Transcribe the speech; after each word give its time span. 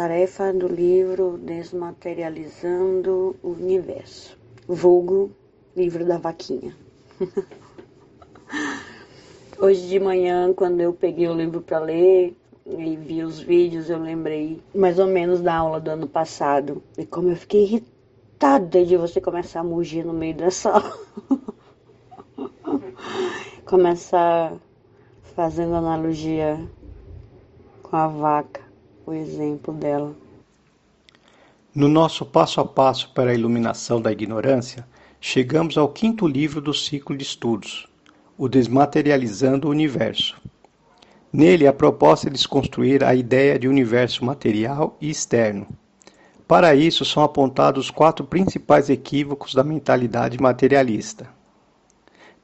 tarefa 0.00 0.50
do 0.50 0.66
livro 0.66 1.36
Desmaterializando 1.36 3.36
o 3.42 3.50
Universo, 3.50 4.34
vulgo 4.66 5.30
livro 5.76 6.06
da 6.06 6.16
vaquinha. 6.16 6.74
Hoje 9.60 9.86
de 9.86 10.00
manhã, 10.00 10.54
quando 10.54 10.80
eu 10.80 10.94
peguei 10.94 11.28
o 11.28 11.34
livro 11.34 11.60
para 11.60 11.80
ler 11.80 12.34
e 12.64 12.96
vi 12.96 13.22
os 13.22 13.40
vídeos, 13.40 13.90
eu 13.90 13.98
lembrei 13.98 14.62
mais 14.74 14.98
ou 14.98 15.06
menos 15.06 15.42
da 15.42 15.54
aula 15.54 15.78
do 15.78 15.90
ano 15.90 16.08
passado 16.08 16.82
e 16.96 17.04
como 17.04 17.28
eu 17.28 17.36
fiquei 17.36 17.64
irritada 17.64 18.82
de 18.82 18.96
você 18.96 19.20
começar 19.20 19.60
a 19.60 19.64
mugir 19.64 20.02
no 20.02 20.14
meio 20.14 20.34
da 20.34 20.50
sala. 20.50 20.98
Começar 23.66 24.54
fazendo 25.36 25.74
analogia 25.74 26.58
com 27.82 27.96
a 27.96 28.08
vaca, 28.08 28.69
o 29.10 29.14
exemplo 29.14 29.74
dela. 29.74 30.14
No 31.74 31.88
nosso 31.88 32.24
passo 32.24 32.60
a 32.60 32.64
passo 32.64 33.10
para 33.12 33.32
a 33.32 33.34
iluminação 33.34 34.00
da 34.00 34.12
ignorância, 34.12 34.86
chegamos 35.20 35.76
ao 35.76 35.88
quinto 35.88 36.26
livro 36.26 36.60
do 36.60 36.72
ciclo 36.72 37.16
de 37.16 37.24
estudos, 37.24 37.88
o 38.38 38.48
Desmaterializando 38.48 39.66
o 39.66 39.70
Universo. 39.70 40.40
Nele, 41.32 41.66
a 41.66 41.72
proposta 41.72 42.28
é 42.28 42.30
desconstruir 42.30 43.04
a 43.04 43.14
ideia 43.14 43.58
de 43.58 43.68
universo 43.68 44.24
material 44.24 44.96
e 45.00 45.10
externo. 45.10 45.66
Para 46.46 46.74
isso, 46.74 47.04
são 47.04 47.22
apontados 47.22 47.86
os 47.86 47.90
quatro 47.90 48.24
principais 48.24 48.90
equívocos 48.90 49.54
da 49.54 49.62
mentalidade 49.62 50.40
materialista. 50.40 51.28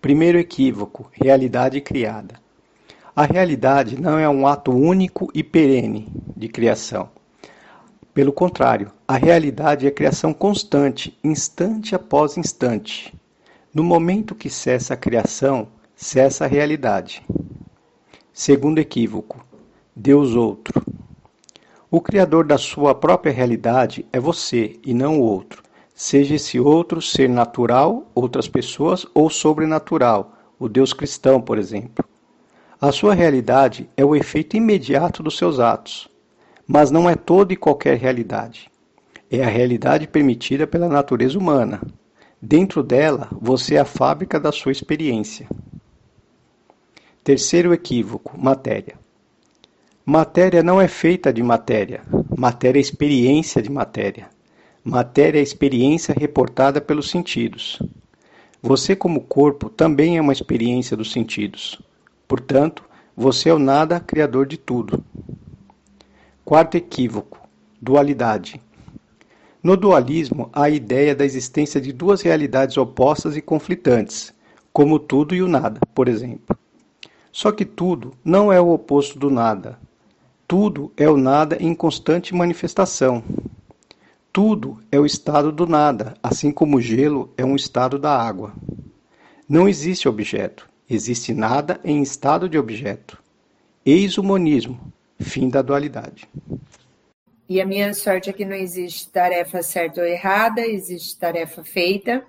Primeiro 0.01 0.39
equívoco: 0.39 1.09
realidade 1.13 1.81
criada. 1.81 2.46
A 3.19 3.25
realidade 3.25 3.99
não 3.99 4.19
é 4.19 4.29
um 4.29 4.47
ato 4.47 4.71
único 4.71 5.31
e 5.33 5.43
perene 5.43 6.07
de 6.37 6.49
criação. 6.49 7.09
Pelo 8.13 8.31
contrário, 8.31 8.93
a 9.09 9.17
realidade 9.17 9.87
é 9.87 9.91
criação 9.91 10.35
constante, 10.35 11.19
instante 11.25 11.95
após 11.95 12.37
instante. 12.37 13.15
No 13.73 13.83
momento 13.83 14.35
que 14.35 14.51
cessa 14.51 14.93
a 14.93 14.99
criação, 14.99 15.69
cessa 15.95 16.45
a 16.45 16.47
realidade. 16.47 17.23
Segundo 18.35 18.81
equívoco: 18.81 19.43
Deus 19.97 20.35
outro. 20.35 20.85
O 21.91 22.03
criador 22.03 22.45
da 22.45 22.59
sua 22.59 22.95
própria 22.95 23.33
realidade 23.33 24.05
é 24.13 24.21
você 24.21 24.79
e 24.85 24.93
não 24.93 25.19
o 25.19 25.23
outro. 25.23 25.63
Seja 25.95 26.35
esse 26.35 26.61
outro 26.61 27.01
ser 27.01 27.31
natural, 27.31 28.11
outras 28.15 28.47
pessoas 28.47 29.07
ou 29.15 29.31
sobrenatural, 29.31 30.35
o 30.59 30.69
Deus 30.69 30.93
cristão, 30.93 31.41
por 31.41 31.57
exemplo. 31.57 32.05
A 32.79 32.93
sua 32.93 33.15
realidade 33.15 33.89
é 33.97 34.05
o 34.05 34.15
efeito 34.15 34.55
imediato 34.55 35.23
dos 35.23 35.39
seus 35.39 35.59
atos, 35.59 36.11
mas 36.67 36.91
não 36.91 37.09
é 37.09 37.15
toda 37.15 37.55
e 37.55 37.57
qualquer 37.57 37.97
realidade. 37.97 38.71
É 39.31 39.43
a 39.43 39.49
realidade 39.49 40.07
permitida 40.07 40.67
pela 40.67 40.87
natureza 40.87 41.39
humana. 41.39 41.81
Dentro 42.41 42.83
dela, 42.83 43.29
você 43.33 43.77
é 43.77 43.79
a 43.79 43.85
fábrica 43.87 44.39
da 44.39 44.53
sua 44.53 44.73
experiência. 44.73 45.49
Terceiro 47.25 47.73
equívoco: 47.73 48.39
matéria. 48.39 48.95
Matéria 50.05 50.63
não 50.63 50.79
é 50.79 50.87
feita 50.87 51.33
de 51.33 51.43
matéria. 51.43 52.03
Matéria 52.37 52.79
é 52.79 52.83
experiência 52.83 53.63
de 53.63 53.71
matéria. 53.71 54.29
Matéria 54.85 55.39
é 55.39 55.43
experiência 55.43 56.15
reportada 56.17 56.79
pelos 56.79 57.09
sentidos. 57.09 57.81
Você, 58.63 58.95
como 58.95 59.23
corpo, 59.23 59.71
também 59.71 60.19
é 60.19 60.21
uma 60.21 60.33
experiência 60.35 60.95
dos 60.95 61.11
sentidos. 61.11 61.81
Portanto, 62.29 62.85
você 63.17 63.49
é 63.49 63.55
o 63.55 63.59
nada 63.59 64.01
criador 64.01 64.47
de 64.47 64.57
tudo. 64.57 65.03
Quarto 66.45 66.77
equívoco: 66.77 67.41
dualidade. 67.81 68.61
No 69.63 69.77
dualismo, 69.77 70.49
há 70.53 70.65
a 70.65 70.71
ideia 70.71 71.15
da 71.15 71.25
existência 71.25 71.81
de 71.81 71.93
duas 71.93 72.23
realidades 72.23 72.77
opostas 72.77 73.37
e 73.37 73.43
conflitantes, 73.43 74.33
como 74.73 74.99
tudo 74.99 75.35
e 75.35 75.43
o 75.43 75.49
nada, 75.49 75.81
por 75.95 76.09
exemplo. 76.09 76.57
Só 77.33 77.53
que 77.53 77.65
tudo 77.65 78.13
não 78.25 78.53
é 78.53 78.61
o 78.61 78.71
oposto 78.71 79.19
do 79.19 79.31
nada. 79.31 79.79
Tudo 80.49 80.93
é 80.97 81.09
o 81.11 81.17
nada 81.17 81.57
em 81.61 81.75
constante 81.75 82.35
manifestação. 82.35 83.23
Tudo 84.33 84.79
é 84.93 85.01
o 85.01 85.07
estado 85.07 85.51
do 85.51 85.67
nada, 85.67 86.15
assim 86.23 86.53
como 86.53 86.77
o 86.77 86.81
gelo 86.81 87.33
é 87.37 87.45
um 87.45 87.57
estado 87.57 87.99
da 87.99 88.17
água. 88.17 88.53
Não 89.49 89.69
existe 89.69 90.09
objeto, 90.09 90.69
Existe 90.89 91.35
nada 91.35 91.81
em 91.85 92.01
estado 92.01 92.49
de 92.49 92.57
objeto. 92.57 93.21
Eis 93.85 94.19
o 94.19 94.23
monismo, 94.23 94.93
fim 95.19 95.49
da 95.49 95.61
dualidade. 95.61 96.29
E 97.49 97.61
a 97.61 97.67
minha 97.67 97.93
sorte 97.95 98.31
é 98.31 98.33
que 98.33 98.45
não 98.45 98.57
existe 98.57 99.09
tarefa 99.11 99.63
certa 99.63 100.01
ou 100.01 100.07
errada, 100.07 100.61
existe 100.61 101.19
tarefa 101.19 101.65
feita, 101.65 102.25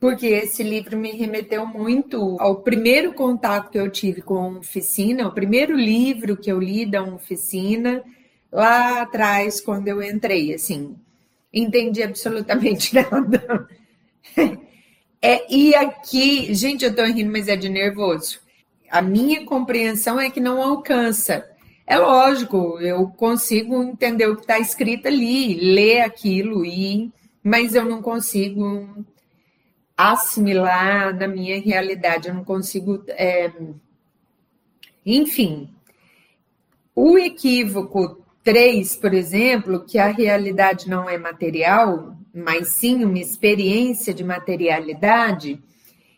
porque 0.00 0.26
esse 0.26 0.62
livro 0.62 0.96
me 0.96 1.12
remeteu 1.12 1.66
muito 1.66 2.36
ao 2.38 2.56
primeiro 2.56 3.12
contato 3.12 3.70
que 3.70 3.78
eu 3.78 3.90
tive 3.90 4.22
com 4.22 4.38
a 4.38 4.58
oficina, 4.58 5.26
o 5.26 5.32
primeiro 5.32 5.76
livro 5.76 6.36
que 6.36 6.50
eu 6.50 6.58
li 6.60 6.86
da 6.86 7.02
oficina, 7.02 8.02
lá 8.50 9.02
atrás, 9.02 9.60
quando 9.60 9.88
eu 9.88 10.02
entrei, 10.02 10.54
assim, 10.54 10.94
entendi 11.52 12.02
absolutamente 12.02 12.94
nada. 12.96 13.68
É, 15.20 15.52
e 15.52 15.74
aqui, 15.74 16.54
gente, 16.54 16.84
eu 16.84 16.94
tô 16.94 17.04
rindo, 17.04 17.30
mas 17.30 17.48
é 17.48 17.56
de 17.56 17.68
nervoso. 17.68 18.40
A 18.90 19.02
minha 19.02 19.44
compreensão 19.44 20.20
é 20.20 20.30
que 20.30 20.40
não 20.40 20.62
alcança. 20.62 21.48
É 21.86 21.98
lógico, 21.98 22.78
eu 22.80 23.08
consigo 23.08 23.82
entender 23.82 24.26
o 24.26 24.36
que 24.36 24.42
está 24.42 24.58
escrito 24.58 25.08
ali, 25.08 25.54
ler 25.54 26.02
aquilo, 26.02 26.64
e, 26.64 27.10
mas 27.42 27.74
eu 27.74 27.84
não 27.84 28.02
consigo 28.02 29.04
assimilar 29.96 31.16
na 31.16 31.26
minha 31.26 31.60
realidade, 31.60 32.28
eu 32.28 32.34
não 32.34 32.44
consigo. 32.44 33.02
É... 33.08 33.50
Enfim, 35.04 35.70
o 36.94 37.18
equívoco 37.18 38.22
3, 38.44 38.96
por 38.96 39.14
exemplo, 39.14 39.84
que 39.84 39.98
a 39.98 40.08
realidade 40.08 40.88
não 40.88 41.08
é 41.08 41.16
material, 41.16 42.17
mas 42.38 42.68
sim 42.76 43.04
uma 43.04 43.18
experiência 43.18 44.14
de 44.14 44.24
materialidade, 44.24 45.60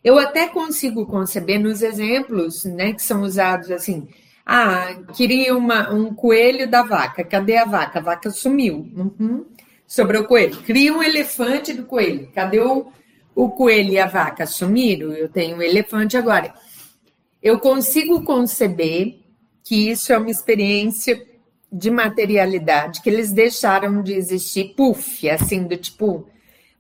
eu 0.03 0.19
até 0.19 0.49
consigo 0.49 1.07
conceber 1.07 1.61
nos 1.61 1.83
exemplos 1.83 2.65
né, 2.65 2.93
que 2.93 3.03
são 3.03 3.23
usados 3.23 3.71
assim. 3.71 4.09
Ah, 4.45 4.97
queria 5.15 5.57
uma, 5.57 5.93
um 5.93 6.15
coelho 6.15 6.69
da 6.69 6.83
vaca. 6.83 7.23
Cadê 7.23 7.57
a 7.57 7.65
vaca? 7.65 7.99
A 7.99 8.03
vaca 8.03 8.31
sumiu. 8.31 8.89
Uhum. 8.97 9.45
Sobre 9.87 10.19
o 10.19 10.27
coelho. 10.27 10.57
Cria 10.63 10.93
um 10.93 11.03
elefante 11.03 11.73
do 11.73 11.85
coelho. 11.85 12.31
Cadê 12.35 12.61
o, 12.61 12.91
o 13.35 13.51
coelho 13.51 13.93
e 13.93 13.99
a 13.99 14.07
vaca? 14.07 14.47
Sumiram. 14.47 15.13
Eu 15.13 15.29
tenho 15.29 15.57
um 15.57 15.63
elefante 15.63 16.17
agora. 16.17 16.55
Eu 17.43 17.61
consigo 17.61 18.25
conceber 18.25 19.21
que 19.63 19.91
isso 19.91 20.13
é 20.13 20.19
uma 20.19 20.31
experiência 20.31 21.25
de 21.73 21.91
materialidade, 21.91 23.01
que 23.01 23.09
eles 23.11 23.33
deixaram 23.33 24.03
de 24.03 24.15
existir, 24.15 24.75
puf, 24.75 25.29
assim, 25.29 25.65
do 25.65 25.77
tipo. 25.77 26.27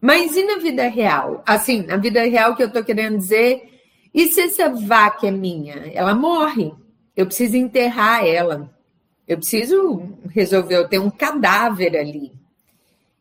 Mas 0.01 0.37
e 0.37 0.43
na 0.43 0.59
vida 0.59 0.89
real? 0.89 1.43
Assim, 1.47 1.83
na 1.83 1.97
vida 1.97 2.23
real 2.25 2.57
que 2.57 2.63
eu 2.63 2.73
tô 2.73 2.83
querendo 2.83 3.19
dizer, 3.19 3.71
e 4.13 4.27
se 4.27 4.41
essa 4.41 4.69
vaca 4.69 5.29
é 5.29 5.31
minha? 5.31 5.91
Ela 5.95 6.15
morre. 6.15 6.73
Eu 7.17 7.27
preciso 7.27 7.57
enterrar 7.57 8.27
ela. 8.27 8.71
Eu 9.27 9.37
preciso 9.37 10.03
resolver, 10.31 10.77
eu 10.77 10.89
tenho 10.89 11.05
um 11.05 11.11
cadáver 11.11 11.97
ali. 11.97 12.33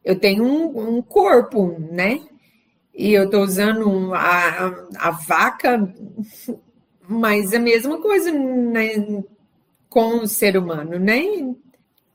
Eu 0.04 0.18
tenho 0.18 0.44
um, 0.44 0.98
um 0.98 1.02
corpo, 1.02 1.78
né? 1.92 2.22
E 2.96 3.14
eu 3.14 3.30
tô 3.30 3.42
usando 3.42 4.14
a, 4.14 4.88
a 4.98 5.12
vaca, 5.12 5.94
mas 7.08 7.54
é 7.54 7.58
a 7.58 7.62
mesma 7.62 8.02
coisa, 8.02 8.32
né? 8.32 9.24
Com 9.90 10.20
o 10.20 10.28
ser 10.28 10.58
humano, 10.58 11.00
né? 11.00 11.24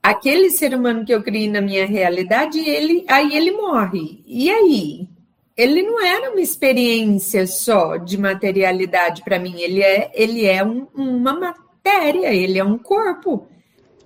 Aquele 0.01 0.49
ser 0.49 0.73
humano 0.73 1.03
que 1.03 1.13
eu 1.13 1.21
criei 1.21 1.49
na 1.49 1.61
minha 1.61 1.85
realidade, 1.85 2.59
ele, 2.59 3.03
aí 3.07 3.35
ele 3.35 3.51
morre. 3.51 4.23
E 4.25 4.49
aí? 4.49 5.09
Ele 5.57 5.81
não 5.81 6.03
era 6.03 6.31
uma 6.31 6.41
experiência 6.41 7.47
só 7.47 7.97
de 7.97 8.17
materialidade 8.17 9.23
para 9.23 9.39
mim, 9.39 9.59
ele 9.59 9.81
é, 9.81 10.11
ele 10.13 10.45
é 10.45 10.63
um, 10.63 10.87
uma 10.93 11.33
matéria, 11.33 12.33
ele 12.33 12.59
é 12.59 12.63
um 12.63 12.77
corpo. 12.77 13.47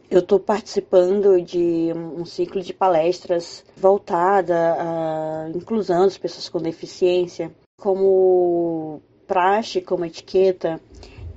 Eu 0.10 0.20
estou 0.20 0.40
participando 0.40 1.42
de 1.42 1.92
um 1.94 2.26
ciclo 2.26 2.62
de 2.62 2.74
palestras 2.74 3.64
voltada 3.78 4.76
à 4.80 5.50
inclusão 5.54 6.06
das 6.06 6.18
pessoas 6.18 6.50
com 6.50 6.60
deficiência. 6.60 7.52
Como 7.80 9.02
praxe, 9.28 9.82
como 9.82 10.06
etiqueta, 10.06 10.82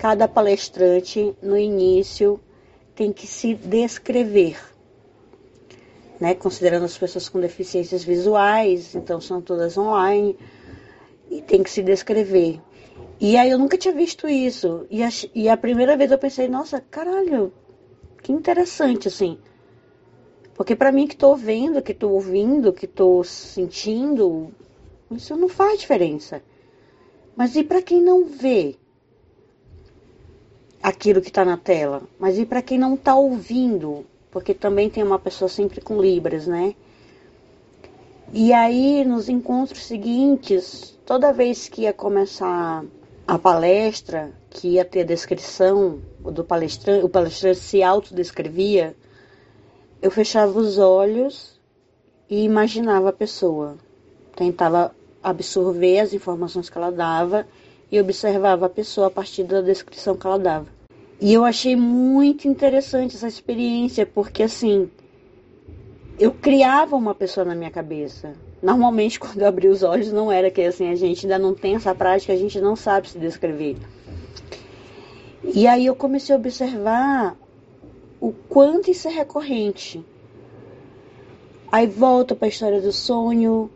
Cada 0.02 0.26
palestrante, 0.26 1.32
no 1.40 1.56
início, 1.56 2.40
tem 2.92 3.12
que 3.12 3.24
se 3.24 3.54
descrever, 3.54 4.58
né? 6.18 6.34
considerando 6.34 6.86
as 6.86 6.98
pessoas 6.98 7.28
com 7.28 7.38
deficiências 7.38 8.02
visuais, 8.02 8.96
então 8.96 9.20
são 9.20 9.40
todas 9.40 9.78
online, 9.78 10.36
e 11.30 11.40
tem 11.40 11.62
que 11.62 11.70
se 11.70 11.84
descrever. 11.84 12.60
E 13.20 13.36
aí 13.36 13.48
eu 13.48 13.58
nunca 13.60 13.78
tinha 13.78 13.94
visto 13.94 14.28
isso. 14.28 14.88
E 14.90 15.04
a, 15.04 15.08
e 15.32 15.48
a 15.48 15.56
primeira 15.56 15.96
vez 15.96 16.10
eu 16.10 16.18
pensei, 16.18 16.48
nossa, 16.48 16.80
caralho, 16.80 17.52
que 18.24 18.32
interessante, 18.32 19.06
assim. 19.06 19.38
Porque 20.56 20.74
para 20.74 20.90
mim 20.90 21.06
que 21.06 21.14
estou 21.14 21.36
vendo, 21.36 21.80
que 21.80 21.92
estou 21.92 22.10
ouvindo, 22.10 22.72
que 22.72 22.86
estou 22.86 23.22
sentindo, 23.22 24.52
isso 25.12 25.36
não 25.36 25.48
faz 25.48 25.78
diferença. 25.78 26.42
Mas 27.36 27.54
e 27.54 27.62
para 27.62 27.80
quem 27.80 28.02
não 28.02 28.24
vê 28.24 28.81
aquilo 30.82 31.20
que 31.20 31.28
está 31.28 31.44
na 31.44 31.56
tela? 31.56 32.02
Mas 32.18 32.38
e 32.38 32.44
para 32.44 32.62
quem 32.62 32.78
não 32.78 32.94
está 32.94 33.14
ouvindo? 33.14 34.04
Porque 34.30 34.52
também 34.52 34.90
tem 34.90 35.02
uma 35.02 35.18
pessoa 35.18 35.48
sempre 35.48 35.80
com 35.80 36.00
libras, 36.00 36.46
né? 36.46 36.74
E 38.32 38.52
aí, 38.52 39.04
nos 39.04 39.28
encontros 39.28 39.84
seguintes, 39.84 40.98
toda 41.04 41.32
vez 41.32 41.68
que 41.68 41.82
ia 41.82 41.92
começar 41.92 42.82
a 43.26 43.38
palestra, 43.38 44.32
que 44.48 44.68
ia 44.68 44.84
ter 44.84 45.00
a 45.00 45.04
descrição 45.04 46.00
do 46.20 46.42
palestrante, 46.42 47.04
o 47.04 47.08
palestrante 47.08 47.58
se 47.58 47.82
autodescrevia, 47.82 48.96
eu 50.00 50.10
fechava 50.10 50.58
os 50.58 50.78
olhos 50.78 51.60
e 52.28 52.42
imaginava 52.42 53.10
a 53.10 53.12
pessoa. 53.12 53.76
Tentava 54.34 54.94
absorver 55.22 56.00
as 56.00 56.14
informações 56.14 56.70
que 56.70 56.78
ela 56.78 56.90
dava 56.90 57.46
e 57.92 58.00
observava 58.00 58.64
a 58.64 58.70
pessoa 58.70 59.08
a 59.08 59.10
partir 59.10 59.44
da 59.44 59.60
descrição 59.60 60.16
que 60.16 60.26
ela 60.26 60.38
dava. 60.38 60.66
E 61.20 61.30
eu 61.34 61.44
achei 61.44 61.76
muito 61.76 62.48
interessante 62.48 63.14
essa 63.14 63.28
experiência, 63.28 64.06
porque 64.06 64.42
assim, 64.42 64.90
eu 66.18 66.32
criava 66.32 66.96
uma 66.96 67.14
pessoa 67.14 67.44
na 67.44 67.54
minha 67.54 67.70
cabeça. 67.70 68.32
Normalmente, 68.62 69.20
quando 69.20 69.42
eu 69.42 69.46
abri 69.46 69.68
os 69.68 69.82
olhos, 69.82 70.10
não 70.10 70.32
era 70.32 70.50
que 70.50 70.62
assim, 70.62 70.90
a 70.90 70.96
gente 70.96 71.26
ainda 71.26 71.38
não 71.38 71.54
tem 71.54 71.74
essa 71.74 71.94
prática, 71.94 72.32
a 72.32 72.36
gente 72.36 72.58
não 72.62 72.74
sabe 72.74 73.10
se 73.10 73.18
descrever. 73.18 73.76
E 75.44 75.66
aí 75.66 75.84
eu 75.84 75.94
comecei 75.94 76.34
a 76.34 76.38
observar 76.38 77.36
o 78.18 78.32
quanto 78.48 78.90
isso 78.90 79.06
é 79.06 79.10
recorrente. 79.10 80.02
Aí 81.70 81.86
volta 81.86 82.34
para 82.34 82.46
a 82.46 82.48
história 82.48 82.80
do 82.80 82.92
sonho, 82.92 83.70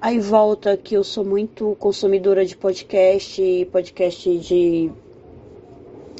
aí 0.00 0.18
volta 0.18 0.76
que 0.76 0.94
eu 0.94 1.02
sou 1.02 1.24
muito 1.24 1.76
consumidora 1.78 2.44
de 2.44 2.56
podcast, 2.56 3.68
podcast 3.72 4.38
de 4.38 4.90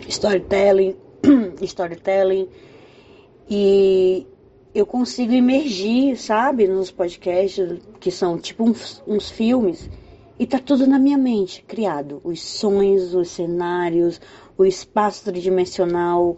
storytelling, 0.09 0.97
storytelling, 1.63 2.49
e 3.49 4.27
eu 4.75 4.85
consigo 4.85 5.33
imergir, 5.33 6.17
sabe, 6.17 6.67
nos 6.67 6.91
podcasts 6.91 7.79
que 8.01 8.11
são 8.11 8.39
tipo 8.39 8.65
uns, 8.65 9.03
uns 9.07 9.31
filmes, 9.31 9.89
e 10.39 10.47
tá 10.47 10.59
tudo 10.59 10.87
na 10.87 10.99
minha 10.99 11.19
mente, 11.19 11.65
criado. 11.67 12.21
Os 12.23 12.41
sonhos, 12.43 13.15
os 13.15 13.29
cenários, 13.29 14.21
o 14.57 14.65
espaço 14.65 15.25
tridimensional, 15.25 16.37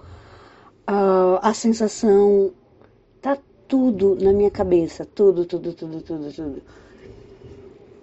a 0.86 1.52
sensação, 1.52 2.52
tá 3.20 3.36
tudo 3.68 4.16
na 4.20 4.32
minha 4.32 4.50
cabeça, 4.50 5.04
tudo, 5.04 5.44
tudo, 5.44 5.72
tudo, 5.74 6.00
tudo, 6.00 6.32
tudo. 6.32 6.62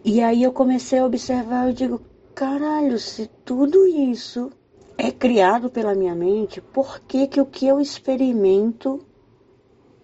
E 0.10 0.22
aí 0.22 0.44
eu 0.44 0.54
comecei 0.54 1.00
a 1.00 1.06
observar, 1.06 1.68
eu 1.68 1.74
digo, 1.74 2.02
caralho, 2.34 2.98
se 2.98 3.30
tudo 3.44 3.86
isso 3.86 4.50
é 4.98 5.12
criado 5.12 5.70
pela 5.70 5.94
minha 5.94 6.16
mente, 6.16 6.62
por 6.62 7.02
que 7.02 7.28
que 7.28 7.42
o 7.42 7.46
que 7.46 7.68
eu 7.68 7.78
experimento 7.82 9.06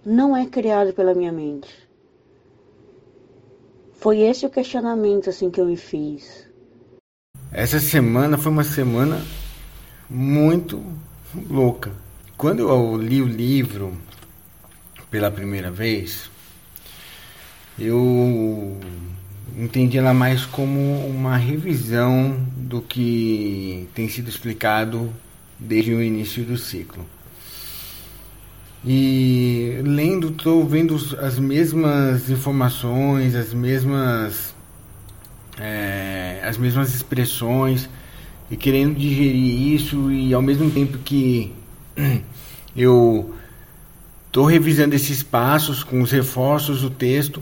não 0.06 0.36
é 0.36 0.46
criado 0.46 0.92
pela 0.92 1.14
minha 1.14 1.32
mente? 1.32 1.70
Foi 3.94 4.20
esse 4.20 4.46
o 4.46 4.50
questionamento 4.50 5.30
assim 5.30 5.50
que 5.50 5.62
eu 5.62 5.68
me 5.68 5.78
fiz. 5.78 6.50
Essa 7.50 7.80
semana 7.80 8.38
foi 8.38 8.52
uma 8.52 8.66
semana 8.66 9.22
muito 10.10 10.84
louca. 11.50 11.94
Quando 12.36 12.68
eu 12.68 12.98
li 12.98 13.22
o 13.22 13.26
livro 13.26 13.98
pela 15.10 15.32
primeira 15.32 15.72
vez, 15.72 16.30
eu 17.80 18.78
entendi 19.58 19.98
ela 19.98 20.14
mais 20.14 20.46
como 20.46 21.06
uma 21.08 21.38
revisão 21.38 22.38
do 22.58 22.82
que 22.82 23.88
tem 23.94 24.08
sido 24.10 24.30
explicado 24.30 25.14
desde 25.60 25.94
o 25.94 26.02
início 26.02 26.44
do 26.44 26.58
ciclo. 26.58 27.06
E 28.86 29.80
lendo, 29.84 30.30
estou 30.30 30.66
vendo 30.68 30.96
as 31.20 31.40
mesmas 31.40 32.30
informações, 32.30 33.34
as 33.34 33.54
mesmas, 33.54 34.54
é, 35.58 36.42
as 36.44 36.58
mesmas 36.58 36.94
expressões 36.94 37.90
e 38.52 38.58
querendo 38.58 38.96
digerir 38.96 39.74
isso 39.74 40.12
e 40.12 40.34
ao 40.34 40.42
mesmo 40.42 40.70
tempo 40.70 40.98
que 40.98 41.54
eu 42.76 43.34
estou 44.28 44.46
revisando 44.46 44.96
esses 44.96 45.24
passos 45.24 45.82
com 45.82 46.02
os 46.02 46.12
reforços 46.12 46.82
do 46.82 46.90
texto, 46.90 47.42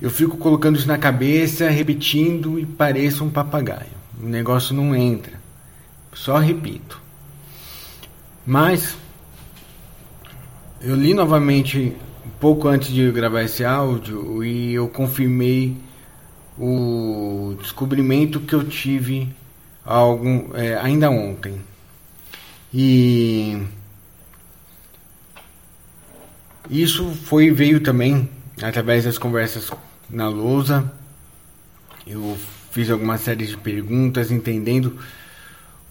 eu 0.00 0.10
fico 0.10 0.36
colocando 0.36 0.78
isso 0.78 0.88
na 0.88 0.96
cabeça, 0.96 1.68
repetindo 1.68 2.58
e 2.58 2.64
pareço 2.64 3.24
um 3.24 3.30
papagaio. 3.30 4.00
O 4.22 4.26
negócio 4.26 4.74
não 4.74 4.94
entra. 4.96 5.38
Só 6.12 6.38
repito. 6.38 7.00
Mas 8.46 8.96
eu 10.80 10.94
li 10.96 11.12
novamente 11.12 11.94
um 12.24 12.30
pouco 12.40 12.68
antes 12.68 12.90
de 12.90 13.10
gravar 13.12 13.42
esse 13.42 13.64
áudio 13.64 14.42
e 14.42 14.72
eu 14.72 14.88
confirmei 14.88 15.76
o 16.58 17.54
descobrimento 17.60 18.40
que 18.40 18.54
eu 18.54 18.64
tive 18.64 19.28
algum, 19.84 20.54
é, 20.54 20.76
ainda 20.76 21.10
ontem. 21.10 21.60
E 22.72 23.62
isso 26.70 27.10
foi 27.24 27.50
veio 27.50 27.80
também 27.80 28.28
através 28.62 29.04
das 29.04 29.18
conversas 29.18 29.70
na 30.10 30.28
lousa. 30.28 30.92
Eu 32.06 32.38
fiz 32.70 32.90
alguma 32.90 33.18
série 33.18 33.46
de 33.46 33.56
perguntas 33.56 34.30
entendendo 34.30 34.98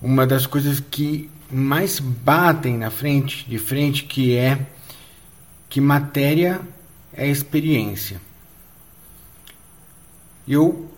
uma 0.01 0.25
das 0.25 0.45
coisas 0.45 0.79
que 0.79 1.29
mais 1.51 1.99
batem 1.99 2.77
na 2.77 2.89
frente, 2.89 3.47
de 3.49 3.57
frente, 3.57 4.03
que 4.03 4.35
é 4.35 4.67
que 5.67 5.79
matéria 5.79 6.61
é 7.13 7.27
experiência. 7.27 8.19
Eu 10.47 10.89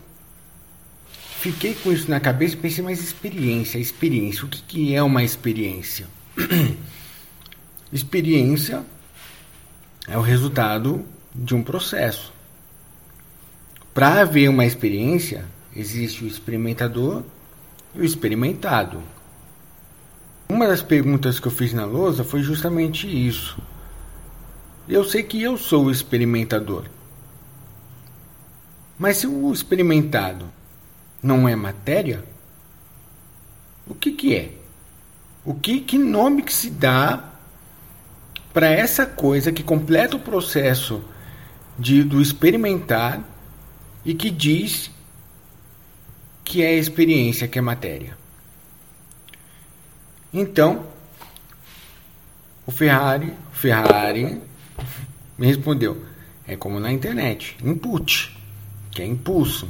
fiquei 1.40 1.74
com 1.74 1.92
isso 1.92 2.10
na 2.10 2.20
cabeça 2.20 2.56
e 2.56 2.58
pensei, 2.58 2.84
mas 2.84 3.04
experiência, 3.04 3.78
experiência, 3.78 4.46
o 4.46 4.48
que, 4.48 4.62
que 4.62 4.96
é 4.96 5.04
uma 5.04 5.24
experiência? 5.24 6.08
experiência 7.92 8.86
é 10.08 10.18
o 10.18 10.22
resultado 10.22 11.06
de 11.36 11.54
um 11.54 11.64
processo. 11.64 12.32
Para 13.94 14.22
haver 14.22 14.50
uma 14.50 14.66
experiência, 14.66 15.46
existe 15.76 16.24
o 16.24 16.28
experimentador 16.28 17.24
e 17.94 18.00
o 18.00 18.06
experimentado. 18.06 19.04
Uma 20.48 20.68
das 20.68 20.82
perguntas 20.82 21.40
que 21.40 21.48
eu 21.48 21.52
fiz 21.52 21.74
na 21.74 21.84
lousa 21.84 22.24
foi 22.24 22.42
justamente 22.42 23.06
isso. 23.06 23.62
Eu 24.88 25.04
sei 25.04 25.24
que 25.24 25.42
eu 25.42 25.58
sou 25.58 25.86
o 25.86 25.92
experimentador. 25.92 26.86
Mas 28.98 29.18
se 29.18 29.28
o 29.28 29.52
experimentado 29.52 30.46
não 31.22 31.48
é 31.48 31.56
matéria, 31.56 32.24
o 33.86 33.94
que, 33.94 34.12
que 34.12 34.36
é? 34.36 34.54
O 35.44 35.54
que, 35.54 35.82
que 35.82 35.98
nome 35.98 36.44
que 36.44 36.54
se 36.54 36.70
dá 36.70 37.32
para 38.54 38.68
essa 38.68 39.06
coisa 39.06 39.52
que 39.52 39.64
completa 39.64 40.16
o 40.16 40.20
processo 40.20 41.02
de, 41.78 42.04
do 42.04 42.22
experimentar 42.22 43.22
e 44.06 44.14
que 44.14 44.30
diz 44.30 44.90
que 46.44 46.64
é 46.64 46.76
experiência, 46.76 47.48
que 47.48 47.60
é 47.60 47.62
matéria? 47.62 48.18
Então, 50.34 50.86
o 52.66 52.72
Ferrari, 52.72 53.34
Ferrari 53.52 54.42
me 55.38 55.48
respondeu: 55.48 56.04
é 56.48 56.56
como 56.56 56.80
na 56.80 56.92
internet, 56.92 57.58
input, 57.64 58.38
que 58.92 59.02
é 59.02 59.06
impulso. 59.06 59.70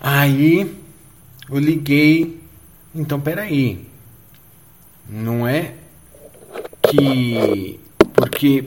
Aí 0.00 0.76
eu 1.48 1.58
liguei, 1.58 2.40
então 2.94 3.20
peraí, 3.20 3.86
não 5.08 5.46
é 5.46 5.74
que 6.82 7.80
porque 8.42 8.64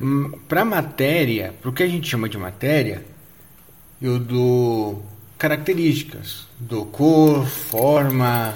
hum, 0.00 0.30
para 0.48 0.64
matéria, 0.64 1.54
para 1.60 1.68
o 1.68 1.74
que 1.74 1.82
a 1.82 1.86
gente 1.86 2.08
chama 2.08 2.26
de 2.26 2.38
matéria, 2.38 3.04
eu 4.00 4.18
dou 4.18 5.04
características, 5.36 6.46
dou 6.58 6.86
cor, 6.86 7.46
forma, 7.46 8.54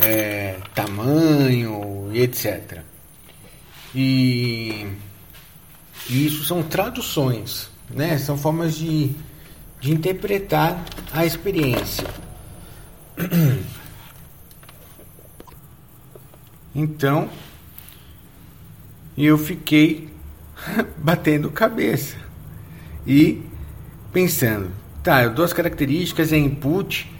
é, 0.00 0.56
tamanho, 0.74 2.10
etc. 2.12 2.80
E, 3.94 4.84
e 6.10 6.26
isso 6.26 6.44
são 6.44 6.60
traduções, 6.60 7.70
né? 7.88 8.18
São 8.18 8.36
formas 8.36 8.74
de, 8.74 9.12
de 9.80 9.92
interpretar 9.92 10.84
a 11.12 11.24
experiência. 11.24 12.08
Então, 16.76 17.30
E 19.16 19.24
eu 19.24 19.38
fiquei 19.38 20.08
batendo 20.98 21.50
cabeça 21.50 22.16
e 23.06 23.42
pensando, 24.12 24.70
tá, 25.02 25.24
eu 25.24 25.30
dou 25.30 25.44
as 25.44 25.52
características, 25.52 26.32
é 26.32 26.36
input. 26.36 27.10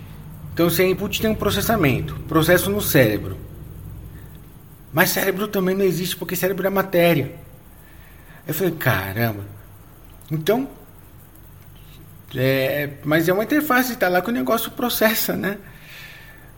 Então, 0.53 0.71
se 0.71 0.83
é 0.83 0.89
input, 0.89 1.21
tem 1.21 1.31
um 1.31 1.35
processamento, 1.35 2.15
processo 2.29 2.71
no 2.71 2.81
cérebro. 2.81 3.37
Mas 4.93 5.11
cérebro 5.11 5.49
também 5.49 5.75
não 5.75 5.85
existe 5.85 6.17
porque 6.17 6.37
cérebro 6.37 6.67
é 6.67 6.71
matéria. 6.71 7.35
Eu 8.47 8.55
falei, 8.55 8.73
caramba. 8.75 9.45
Então, 10.31 10.69
é, 12.35 12.91
mas 13.05 13.29
é 13.29 13.33
uma 13.33 13.45
interface, 13.45 13.93
está 13.93 14.09
lá 14.09 14.21
que 14.23 14.31
o 14.31 14.33
negócio 14.33 14.71
processa, 14.71 15.35
né? 15.35 15.59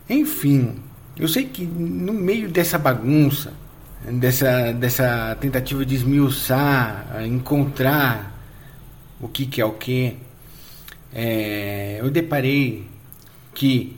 Enfim, 0.09 0.83
eu 1.19 1.29
sei 1.29 1.45
que 1.45 1.65
no 1.65 2.13
meio 2.13 2.49
dessa 2.49 2.79
bagunça, 2.79 3.53
dessa, 4.13 4.73
dessa 4.73 5.37
tentativa 5.41 5.85
de 5.85 5.95
esmiuçar, 5.95 7.23
encontrar 7.25 8.33
o 9.21 9.29
que, 9.29 9.47
que 9.47 9.61
é 9.61 9.65
o 9.65 9.73
que, 9.73 10.17
é, 11.13 11.99
eu 12.01 12.11
deparei 12.11 12.89
que 13.55 13.97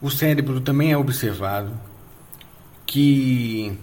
o 0.00 0.10
cérebro 0.10 0.60
também 0.60 0.92
é 0.92 0.96
observado, 0.96 1.72
que 2.84 3.78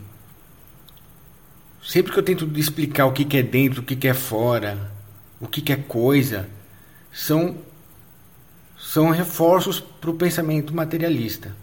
sempre 1.82 2.12
que 2.12 2.20
eu 2.20 2.24
tento 2.24 2.52
explicar 2.60 3.06
o 3.06 3.14
que, 3.14 3.24
que 3.24 3.38
é 3.38 3.44
dentro, 3.44 3.82
o 3.82 3.86
que, 3.86 3.96
que 3.96 4.08
é 4.08 4.14
fora, 4.14 4.92
o 5.40 5.48
que, 5.48 5.62
que 5.62 5.72
é 5.72 5.78
coisa, 5.78 6.50
são, 7.12 7.58
são 8.78 9.10
reforços 9.10 9.80
para 9.80 10.10
o 10.10 10.16
pensamento 10.16 10.76
materialista. 10.76 11.56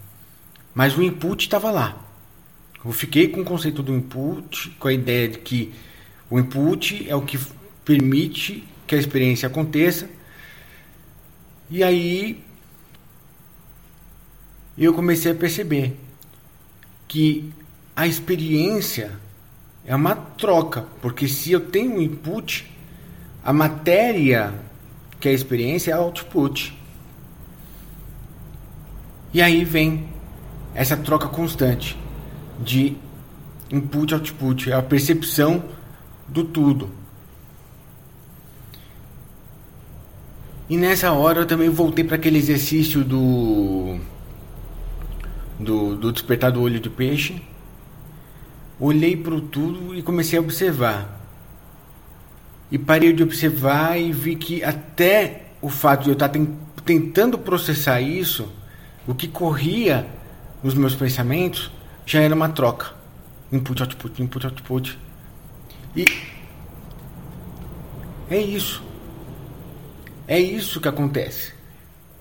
Mas 0.74 0.96
o 0.96 1.02
input 1.02 1.44
estava 1.44 1.70
lá. 1.70 2.05
Eu 2.86 2.92
fiquei 2.92 3.26
com 3.26 3.40
o 3.40 3.44
conceito 3.44 3.82
do 3.82 3.92
input, 3.92 4.70
com 4.78 4.86
a 4.86 4.92
ideia 4.92 5.28
de 5.28 5.38
que 5.38 5.74
o 6.30 6.38
input 6.38 7.04
é 7.08 7.16
o 7.16 7.22
que 7.22 7.36
permite 7.84 8.62
que 8.86 8.94
a 8.94 8.98
experiência 8.98 9.48
aconteça. 9.48 10.08
E 11.68 11.82
aí 11.82 12.44
eu 14.78 14.94
comecei 14.94 15.32
a 15.32 15.34
perceber 15.34 15.96
que 17.08 17.52
a 17.96 18.06
experiência 18.06 19.18
é 19.84 19.94
uma 19.94 20.14
troca, 20.14 20.82
porque 21.02 21.26
se 21.26 21.50
eu 21.50 21.58
tenho 21.58 21.96
um 21.96 22.00
input, 22.00 22.70
a 23.42 23.52
matéria, 23.52 24.54
que 25.18 25.26
é 25.26 25.32
a 25.32 25.34
experiência, 25.34 25.90
é 25.90 25.94
output. 25.94 26.72
E 29.34 29.42
aí 29.42 29.64
vem 29.64 30.08
essa 30.72 30.96
troca 30.96 31.26
constante 31.26 32.05
de 32.60 32.96
input 33.70 34.14
output, 34.14 34.70
é 34.70 34.74
a 34.74 34.82
percepção 34.82 35.64
do 36.28 36.44
tudo. 36.44 36.90
E 40.68 40.76
nessa 40.76 41.12
hora 41.12 41.40
eu 41.40 41.46
também 41.46 41.68
voltei 41.68 42.04
para 42.04 42.16
aquele 42.16 42.38
exercício 42.38 43.04
do, 43.04 43.98
do 45.60 45.96
do 45.96 46.12
despertar 46.12 46.50
do 46.50 46.60
olho 46.60 46.80
de 46.80 46.90
peixe. 46.90 47.40
Olhei 48.78 49.16
para 49.16 49.34
o 49.34 49.40
tudo 49.40 49.94
e 49.94 50.02
comecei 50.02 50.38
a 50.38 50.42
observar. 50.42 51.20
E 52.70 52.76
parei 52.76 53.12
de 53.12 53.22
observar 53.22 53.96
e 53.96 54.12
vi 54.12 54.34
que 54.34 54.62
até 54.64 55.46
o 55.62 55.68
fato 55.68 56.04
de 56.04 56.10
eu 56.10 56.14
estar 56.14 56.30
tentando 56.84 57.38
processar 57.38 58.00
isso, 58.00 58.48
o 59.06 59.14
que 59.14 59.28
corria 59.28 60.06
nos 60.62 60.74
meus 60.74 60.94
pensamentos 60.96 61.70
já 62.06 62.20
era 62.20 62.34
uma 62.34 62.48
troca. 62.48 62.94
Input, 63.52 63.82
output, 63.82 64.22
input, 64.22 64.46
output. 64.46 64.98
E 65.94 66.04
é 68.30 68.38
isso. 68.38 68.82
É 70.28 70.38
isso 70.38 70.80
que 70.80 70.88
acontece. 70.88 71.52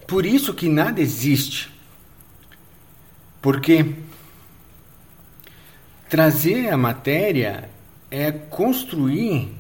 Por 0.08 0.26
isso 0.26 0.54
que 0.54 0.68
nada 0.68 1.00
existe. 1.00 1.72
Porque 3.42 3.96
trazer 6.10 6.70
a 6.70 6.78
matéria 6.78 7.70
é 8.10 8.32
construir 8.32 9.52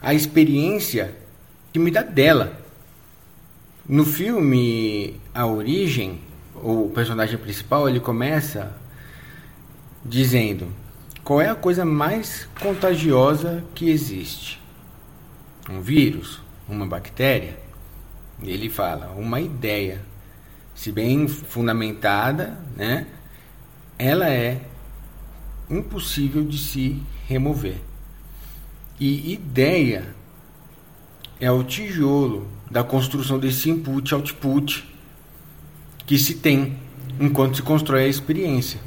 a 0.00 0.12
experiência 0.12 1.14
que 1.72 1.78
me 1.78 1.90
dá 1.90 2.02
dela. 2.02 2.60
No 3.88 4.04
filme 4.04 5.20
A 5.34 5.46
Origem, 5.46 6.20
o 6.54 6.90
personagem 6.94 7.38
principal 7.38 7.88
ele 7.88 8.00
começa 8.00 8.76
dizendo: 10.08 10.72
qual 11.24 11.40
é 11.40 11.48
a 11.48 11.54
coisa 11.54 11.84
mais 11.84 12.48
contagiosa 12.60 13.64
que 13.74 13.90
existe? 13.90 14.60
Um 15.68 15.80
vírus? 15.80 16.40
Uma 16.68 16.86
bactéria? 16.86 17.58
Ele 18.42 18.70
fala: 18.70 19.12
uma 19.16 19.40
ideia, 19.40 20.00
se 20.74 20.92
bem 20.92 21.26
fundamentada, 21.26 22.58
né? 22.76 23.06
Ela 23.98 24.28
é 24.28 24.60
impossível 25.68 26.44
de 26.44 26.58
se 26.58 27.02
remover. 27.26 27.80
E 29.00 29.32
ideia 29.32 30.14
é 31.40 31.50
o 31.50 31.64
tijolo 31.64 32.46
da 32.70 32.84
construção 32.84 33.38
desse 33.38 33.68
input-output 33.68 34.86
que 36.06 36.18
se 36.18 36.34
tem 36.36 36.78
enquanto 37.18 37.56
se 37.56 37.62
constrói 37.62 38.04
a 38.04 38.08
experiência. 38.08 38.85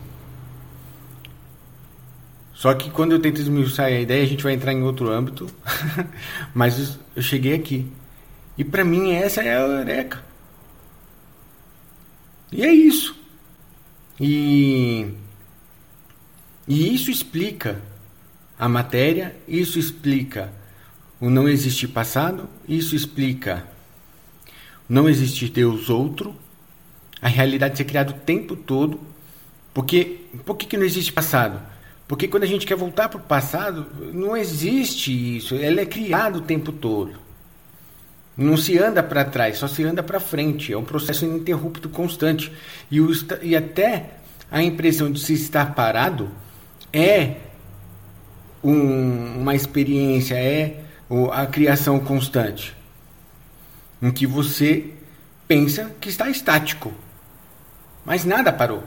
Só 2.59 2.73
que 2.73 2.89
quando 2.89 3.13
eu 3.13 3.21
tento 3.21 3.39
esmiuçar 3.39 3.85
a 3.85 4.01
ideia, 4.01 4.21
a 4.21 4.27
gente 4.27 4.43
vai 4.43 4.51
entrar 4.51 4.73
em 4.73 4.83
outro 4.83 5.09
âmbito, 5.09 5.47
mas 6.53 6.99
eu 7.15 7.21
cheguei 7.21 7.53
aqui. 7.53 7.89
E 8.57 8.65
para 8.65 8.83
mim 8.83 9.13
essa 9.13 9.41
é 9.41 9.55
a 9.55 9.61
eureka. 9.61 10.21
E 12.51 12.61
é 12.61 12.73
isso. 12.73 13.15
E, 14.19 15.07
e 16.67 16.93
isso 16.93 17.09
explica 17.09 17.81
a 18.59 18.67
matéria, 18.67 19.37
isso 19.47 19.79
explica 19.79 20.51
o 21.17 21.29
não 21.29 21.47
existir 21.47 21.87
passado, 21.87 22.49
isso 22.67 22.93
explica 22.93 23.65
o 24.89 24.91
não 24.93 25.07
existir 25.07 25.47
Deus 25.47 25.89
outro, 25.89 26.35
a 27.21 27.29
realidade 27.29 27.77
ser 27.77 27.85
criada 27.85 28.11
o 28.11 28.19
tempo 28.19 28.57
todo. 28.57 28.99
Porque 29.73 30.25
por 30.45 30.57
que, 30.57 30.65
que 30.65 30.75
não 30.75 30.83
existe 30.83 31.13
passado? 31.13 31.78
Porque 32.09 32.27
quando 32.27 32.41
a 32.41 32.47
gente 32.47 32.65
quer 32.65 32.75
voltar 32.75 33.07
para 33.07 33.19
o 33.19 33.21
passado, 33.21 33.85
não 34.11 34.35
existe 34.35 35.37
isso, 35.37 35.53
ela 35.53 35.81
é 35.81 35.85
criada 35.85 36.39
o 36.39 36.41
tempo 36.41 36.71
todo. 36.71 37.13
Não 38.35 38.57
se 38.57 38.79
anda 38.79 39.03
para 39.03 39.23
trás, 39.23 39.59
só 39.59 39.67
se 39.67 39.83
anda 39.83 40.01
para 40.01 40.19
frente. 40.19 40.73
É 40.73 40.77
um 40.77 40.83
processo 40.83 41.23
ininterrupto 41.23 41.87
constante. 41.87 42.51
E, 42.89 42.99
o, 42.99 43.11
e 43.43 43.55
até 43.55 44.15
a 44.49 44.63
impressão 44.63 45.11
de 45.11 45.19
se 45.19 45.33
estar 45.33 45.75
parado 45.75 46.31
é 46.91 47.35
um, 48.63 49.41
uma 49.41 49.53
experiência, 49.53 50.33
é 50.33 50.83
a 51.31 51.45
criação 51.45 51.99
constante, 51.99 52.75
em 54.01 54.09
que 54.09 54.25
você 54.25 54.93
pensa 55.47 55.91
que 56.01 56.09
está 56.09 56.27
estático, 56.27 56.91
mas 58.03 58.25
nada 58.25 58.51
parou. 58.51 58.83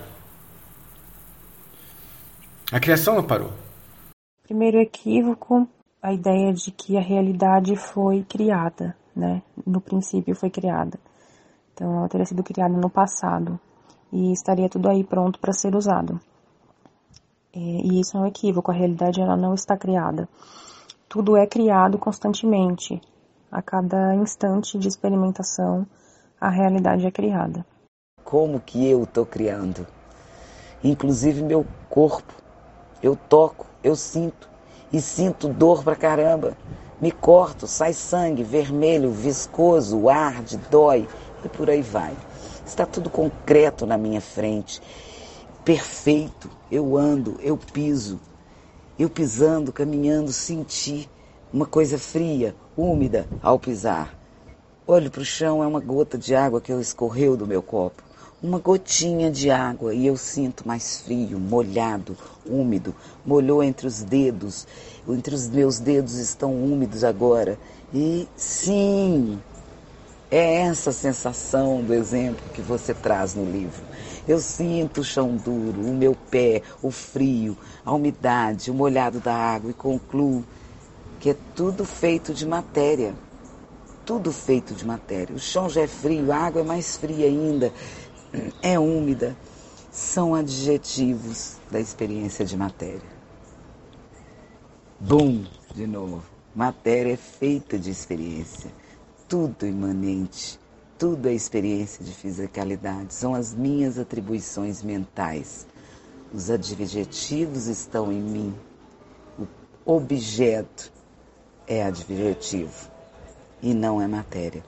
A 2.73 2.81
criação 2.81 3.17
não 3.17 3.23
parou. 3.23 3.51
Primeiro 4.45 4.79
equívoco, 4.81 5.69
a 6.01 6.11
ideia 6.11 6.55
de 6.55 6.71
que 6.71 6.97
a 6.97 7.03
realidade 7.03 7.77
foi 7.77 8.25
criada, 8.25 8.97
né? 9.15 9.43
No 9.67 9.79
princípio 9.79 10.35
foi 10.35 10.49
criada. 10.49 10.99
Então 11.75 11.99
ela 11.99 12.09
teria 12.09 12.25
sido 12.25 12.43
criada 12.43 12.73
no 12.73 12.89
passado 12.89 13.61
e 14.11 14.33
estaria 14.33 14.71
tudo 14.71 14.89
aí 14.89 15.05
pronto 15.05 15.39
para 15.39 15.53
ser 15.53 15.77
usado. 15.77 16.19
É, 17.55 17.59
e 17.59 18.01
isso 18.01 18.17
é 18.17 18.21
um 18.21 18.27
equívoco, 18.27 18.71
a 18.71 18.75
realidade 18.75 19.21
ela 19.21 19.37
não 19.37 19.53
está 19.53 19.77
criada. 19.77 20.27
Tudo 21.11 21.37
é 21.37 21.47
criado 21.47 21.99
constantemente. 21.99 22.99
A 23.51 23.61
cada 23.61 24.15
instante 24.15 24.79
de 24.79 24.89
experimentação, 24.89 25.87
a 26.41 26.49
realidade 26.49 27.07
é 27.07 27.11
criada. 27.11 27.67
Como 28.25 28.59
que 28.59 28.89
eu 28.89 29.03
estou 29.03 29.27
criando? 29.27 29.87
Inclusive 30.83 31.43
meu 31.43 31.67
corpo. 31.91 32.42
Eu 33.03 33.17
toco, 33.17 33.67
eu 33.83 33.97
sinto. 33.97 34.49
E 34.93 35.01
sinto 35.01 35.49
dor 35.49 35.83
pra 35.83 35.97
caramba. 35.97 36.57
Me 37.01 37.11
corto, 37.11 37.67
sai 37.67 37.93
sangue 37.93 38.45
vermelho, 38.45 39.11
viscoso, 39.11 40.09
arde, 40.09 40.57
dói 40.71 41.09
e 41.45 41.49
por 41.49 41.69
aí 41.69 41.83
vai. 41.83 42.17
Está 42.65 42.87
tudo 42.87 43.11
concreto 43.11 43.85
na 43.87 43.99
minha 43.99 44.21
frente 44.21 44.81
perfeito. 45.65 46.51
Eu 46.71 46.97
ando, 46.97 47.39
eu 47.41 47.57
piso. 47.57 48.21
Eu 48.99 49.09
pisando, 49.09 49.73
caminhando, 49.73 50.33
senti 50.33 51.09
uma 51.53 51.67
coisa 51.67 51.99
fria, 51.99 52.55
úmida 52.77 53.29
ao 53.43 53.59
pisar. 53.59 54.15
Olho 54.87 55.11
para 55.11 55.23
o 55.23 55.25
chão, 55.25 55.63
é 55.63 55.67
uma 55.67 55.81
gota 55.81 56.19
de 56.19 56.35
água 56.35 56.61
que 56.61 56.73
escorreu 56.73 57.37
do 57.37 57.47
meu 57.47 57.63
copo. 57.63 58.03
Uma 58.43 58.59
gotinha 58.59 59.31
de 59.31 59.51
água 59.51 59.95
e 59.95 60.07
eu 60.07 60.17
sinto 60.17 60.67
mais 60.67 61.01
frio, 61.01 61.39
molhado, 61.39 62.17
úmido, 62.45 62.93
molhou 63.25 63.63
entre 63.63 63.87
os 63.87 64.03
dedos, 64.03 64.67
entre 65.09 65.35
os 65.35 65.49
meus 65.49 65.79
dedos 65.79 66.17
estão 66.17 66.53
úmidos 66.53 67.05
agora. 67.05 67.57
E 67.95 68.27
sim, 68.37 69.39
é 70.29 70.63
essa 70.63 70.91
sensação 70.91 71.83
do 71.83 71.95
exemplo 71.95 72.43
que 72.53 72.61
você 72.61 72.93
traz 72.93 73.35
no 73.35 73.45
livro. 73.45 73.81
Eu 74.27 74.41
sinto 74.41 75.03
o 75.03 75.05
chão 75.05 75.37
duro, 75.37 75.81
o 75.81 75.95
meu 75.95 76.17
pé, 76.31 76.63
o 76.83 76.91
frio, 76.91 77.57
a 77.85 77.93
umidade, 77.93 78.71
o 78.71 78.75
molhado 78.75 79.21
da 79.21 79.35
água 79.35 79.71
e 79.71 79.75
concluo 79.75 80.45
que 81.21 81.31
é 81.31 81.37
tudo 81.55 81.85
feito 81.85 82.35
de 82.35 82.45
matéria. 82.45 83.15
Tudo 84.05 84.33
feito 84.33 84.75
de 84.75 84.85
matéria. 84.85 85.37
O 85.37 85.39
chão 85.39 85.69
já 85.69 85.83
é 85.83 85.87
frio, 85.87 86.33
a 86.33 86.37
água 86.37 86.63
é 86.63 86.65
mais 86.65 86.97
fria 86.97 87.27
ainda 87.27 87.73
é 88.63 88.79
úmida, 88.79 89.37
são 89.91 90.35
adjetivos 90.35 91.59
da 91.71 91.79
experiência 91.79 92.45
de 92.45 92.57
matéria. 92.57 93.13
Bum, 94.99 95.45
de 95.75 95.87
novo. 95.87 96.23
Matéria 96.55 97.13
é 97.13 97.17
feita 97.17 97.79
de 97.79 97.91
experiência. 97.91 98.71
Tudo 99.29 99.67
imanente, 99.67 100.59
tudo 100.99 101.29
é 101.29 101.35
experiência 101.35 102.05
de 102.05 102.13
fisicalidade. 102.13 103.13
São 103.13 103.35
as 103.35 103.55
minhas 103.55 103.99
atribuições 103.99 104.83
mentais. 104.83 105.67
Os 106.33 106.51
adjetivos 106.51 107.67
estão 107.67 108.13
em 108.13 108.23
mim. 108.23 108.55
O 109.39 109.47
objeto 109.95 110.93
é 111.67 111.85
adjetivo 111.85 112.91
e 113.63 113.75
não 113.75 114.01
é 114.01 114.07
matéria. 114.07 114.63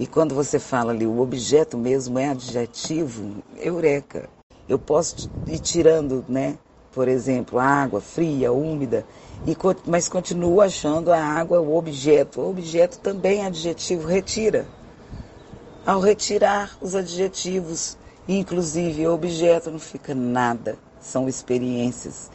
E 0.00 0.06
quando 0.06 0.34
você 0.34 0.58
fala 0.58 0.92
ali, 0.92 1.06
o 1.06 1.20
objeto 1.20 1.76
mesmo 1.76 2.18
é 2.18 2.30
adjetivo, 2.30 3.42
eureka. 3.58 4.30
Eu 4.66 4.78
posso 4.78 5.28
ir 5.46 5.58
tirando, 5.58 6.24
né? 6.26 6.56
Por 6.90 7.06
exemplo, 7.06 7.58
água 7.58 8.00
fria, 8.00 8.50
úmida, 8.50 9.04
e, 9.46 9.54
mas 9.84 10.08
continuo 10.08 10.62
achando 10.62 11.12
a 11.12 11.22
água 11.22 11.60
o 11.60 11.76
objeto. 11.76 12.40
O 12.40 12.48
objeto 12.48 12.98
também 13.00 13.42
é 13.42 13.46
adjetivo, 13.46 14.08
retira. 14.08 14.66
Ao 15.84 16.00
retirar 16.00 16.78
os 16.80 16.94
adjetivos, 16.94 17.98
inclusive 18.26 19.06
o 19.06 19.12
objeto, 19.12 19.70
não 19.70 19.78
fica 19.78 20.14
nada, 20.14 20.78
são 20.98 21.28
experiências. 21.28 22.30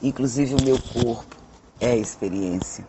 Inclusive 0.00 0.54
o 0.54 0.64
meu 0.64 0.78
corpo 0.78 1.36
é 1.80 1.96
experiência. 1.96 2.86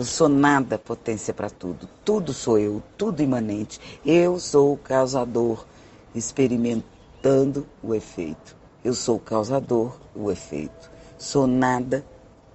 Eu 0.00 0.06
sou 0.06 0.30
nada 0.30 0.78
potência 0.78 1.34
para 1.34 1.50
tudo. 1.50 1.86
Tudo 2.02 2.32
sou 2.32 2.58
eu, 2.58 2.82
tudo 2.96 3.22
imanente. 3.22 3.78
Eu 4.02 4.40
sou 4.40 4.72
o 4.72 4.78
causador, 4.78 5.66
experimentando 6.14 7.66
o 7.82 7.94
efeito. 7.94 8.56
Eu 8.82 8.94
sou 8.94 9.16
o 9.16 9.20
causador, 9.20 9.94
o 10.16 10.32
efeito. 10.32 10.90
Sou 11.18 11.46
nada, 11.46 12.02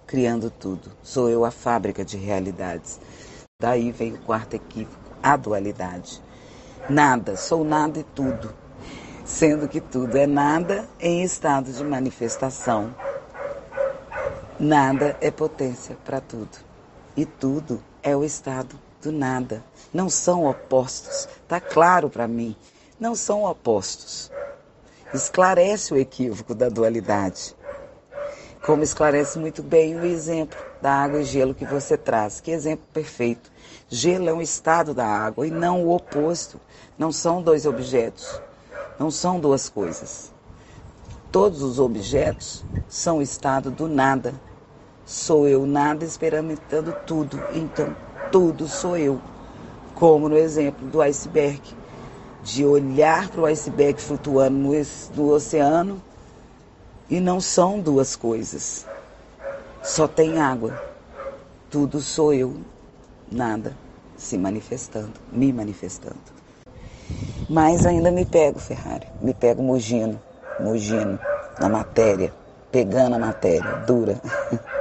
criando 0.08 0.50
tudo. 0.50 0.90
Sou 1.04 1.30
eu 1.30 1.46
a 1.46 1.52
fábrica 1.52 2.04
de 2.04 2.18
realidades. 2.18 3.00
Daí 3.62 3.92
vem 3.92 4.14
o 4.14 4.22
quarto 4.22 4.56
equívoco, 4.56 5.12
a 5.22 5.38
dualidade. 5.38 6.20
Nada, 6.90 7.38
sou 7.38 7.64
nada 7.64 8.00
e 8.00 8.04
tudo. 8.04 8.52
Sendo 9.24 9.68
que 9.68 9.80
tudo 9.80 10.18
é 10.18 10.26
nada 10.26 10.90
em 11.00 11.22
estado 11.22 11.72
de 11.72 11.84
manifestação. 11.84 12.92
Nada 14.60 15.16
é 15.22 15.30
potência 15.30 15.96
para 16.04 16.20
tudo 16.20 16.66
e 17.16 17.26
tudo 17.26 17.82
é 18.04 18.16
o 18.16 18.24
estado 18.24 18.80
do 19.02 19.12
nada. 19.12 19.64
Não 19.94 20.10
são 20.10 20.46
opostos. 20.46 21.28
Está 21.44 21.60
claro 21.60 22.10
para 22.10 22.28
mim. 22.28 22.56
Não 23.00 23.16
são 23.16 23.44
opostos. 23.44 24.32
Esclarece 25.14 25.94
o 25.94 25.98
equívoco 25.98 26.54
da 26.54 26.70
dualidade. 26.70 27.56
Como 28.66 28.84
esclarece 28.84 29.38
muito 29.38 29.62
bem 29.62 29.96
o 29.96 30.06
exemplo 30.06 30.58
da 30.82 30.92
água 30.92 31.22
e 31.22 31.24
gelo 31.24 31.54
que 31.54 31.66
você 31.66 31.98
traz. 31.98 32.42
Que 32.42 32.52
exemplo 32.52 32.86
perfeito. 32.92 33.52
Gelo 33.88 34.28
é 34.28 34.34
um 34.34 34.42
estado 34.42 34.94
da 34.94 35.06
água 35.06 35.48
e 35.48 35.52
não 35.52 35.86
o 35.86 35.96
oposto. 35.96 36.60
Não 36.98 37.12
são 37.12 37.42
dois 37.42 37.66
objetos. 37.66 38.42
Não 39.00 39.12
são 39.12 39.40
duas 39.40 39.70
coisas. 39.70 40.34
Todos 41.32 41.62
os 41.62 41.80
objetos 41.80 42.64
são 42.88 43.18
o 43.18 43.22
estado 43.22 43.70
do 43.70 43.90
nada, 43.90 44.34
Sou 45.06 45.48
eu 45.48 45.68
nada 45.68 46.04
experimentando 46.04 46.92
tudo, 47.06 47.40
então 47.54 47.96
tudo 48.32 48.68
sou 48.68 48.98
eu. 48.98 49.20
Como 49.94 50.28
no 50.28 50.36
exemplo 50.36 50.88
do 50.88 51.00
iceberg, 51.02 51.62
de 52.44 52.66
olhar 52.66 53.30
para 53.30 53.42
o 53.42 53.46
iceberg 53.46 54.02
flutuando 54.02 54.58
no, 54.58 54.72
no 55.16 55.30
oceano 55.32 56.02
e 57.10 57.20
não 57.20 57.40
são 57.40 57.80
duas 57.80 58.16
coisas. 58.16 58.86
Só 59.84 60.08
tem 60.08 60.40
água. 60.40 60.74
Tudo 61.70 62.02
sou 62.02 62.34
eu, 62.34 62.56
nada 63.32 63.76
se 64.18 64.38
manifestando, 64.38 65.14
me 65.32 65.54
manifestando. 65.54 66.18
Mas 67.48 67.86
ainda 67.86 68.12
me 68.12 68.26
pego, 68.26 68.60
Ferrari, 68.60 69.06
me 69.22 69.34
pego 69.34 69.62
mugindo, 69.62 70.20
mugindo 70.58 71.20
na 71.60 71.70
matéria, 71.70 72.34
pegando 72.72 73.16
a 73.16 73.20
matéria 73.20 73.72
dura. 73.86 74.20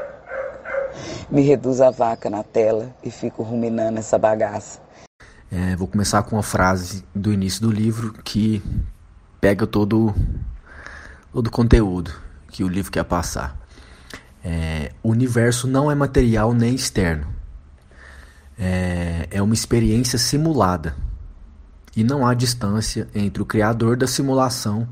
me 1.35 1.43
reduz 1.43 1.81
a 1.81 1.91
vaca 1.91 2.31
na 2.31 2.45
tela 2.45 2.95
e 3.03 3.11
fico 3.11 3.43
ruminando 3.43 3.99
essa 3.99 4.17
bagaça. 4.17 4.81
É, 5.51 5.75
vou 5.75 5.89
começar 5.89 6.23
com 6.23 6.37
uma 6.37 6.45
frase 6.45 7.05
do 7.13 7.33
início 7.33 7.61
do 7.61 7.73
livro 7.73 8.13
que 8.23 8.63
pega 9.41 9.67
todo, 9.67 10.15
todo 11.33 11.49
o 11.49 11.51
conteúdo 11.51 12.13
que 12.49 12.63
o 12.63 12.69
livro 12.69 12.93
quer 12.93 13.03
passar. 13.03 13.59
É, 14.45 14.93
o 15.03 15.11
universo 15.11 15.67
não 15.67 15.91
é 15.91 15.95
material 15.97 16.55
nem 16.55 16.73
externo. 16.73 17.27
É, 18.57 19.27
é 19.29 19.43
uma 19.43 19.55
experiência 19.55 20.21
simulada. 20.21 20.95
E 21.97 22.05
não 22.05 22.25
há 22.25 22.33
distância 22.33 23.09
entre 23.13 23.43
o 23.43 23.47
criador 23.47 23.97
da 23.97 24.07
simulação 24.07 24.89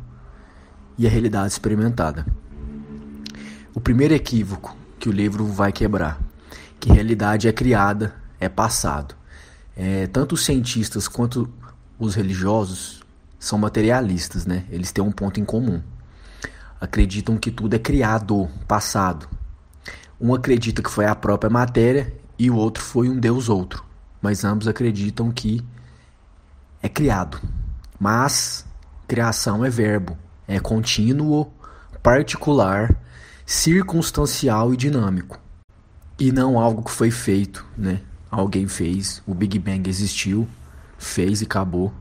e 0.98 1.06
a 1.06 1.10
realidade 1.10 1.52
experimentada. 1.52 2.26
O 3.72 3.80
primeiro 3.80 4.12
equívoco 4.12 4.76
que 4.98 5.08
o 5.08 5.12
livro 5.12 5.46
vai 5.46 5.70
quebrar. 5.70 6.31
Que 6.82 6.92
realidade 6.92 7.46
é 7.46 7.52
criada, 7.52 8.12
é 8.40 8.48
passado. 8.48 9.14
É, 9.76 10.08
tanto 10.08 10.34
os 10.34 10.44
cientistas 10.44 11.06
quanto 11.06 11.48
os 11.96 12.16
religiosos 12.16 13.04
são 13.38 13.56
materialistas, 13.56 14.46
né? 14.46 14.64
Eles 14.68 14.90
têm 14.90 15.04
um 15.04 15.12
ponto 15.12 15.38
em 15.38 15.44
comum. 15.44 15.80
Acreditam 16.80 17.36
que 17.36 17.52
tudo 17.52 17.76
é 17.76 17.78
criado, 17.78 18.48
passado. 18.66 19.28
Um 20.20 20.34
acredita 20.34 20.82
que 20.82 20.90
foi 20.90 21.06
a 21.06 21.14
própria 21.14 21.48
matéria 21.48 22.12
e 22.36 22.50
o 22.50 22.56
outro 22.56 22.82
foi 22.82 23.08
um 23.08 23.16
deus 23.16 23.48
outro. 23.48 23.84
Mas 24.20 24.42
ambos 24.42 24.66
acreditam 24.66 25.30
que 25.30 25.64
é 26.82 26.88
criado. 26.88 27.40
Mas 27.96 28.66
criação 29.06 29.64
é 29.64 29.70
verbo, 29.70 30.18
é 30.48 30.58
contínuo, 30.58 31.48
particular 32.02 32.92
circunstancial 33.46 34.74
e 34.74 34.76
dinâmico. 34.76 35.41
E 36.22 36.30
não 36.30 36.56
algo 36.56 36.84
que 36.84 36.90
foi 36.92 37.10
feito, 37.10 37.66
né? 37.76 38.00
Alguém 38.30 38.68
fez, 38.68 39.20
o 39.26 39.34
Big 39.34 39.58
Bang 39.58 39.90
existiu, 39.90 40.46
fez 40.96 41.40
e 41.40 41.44
acabou, 41.46 41.92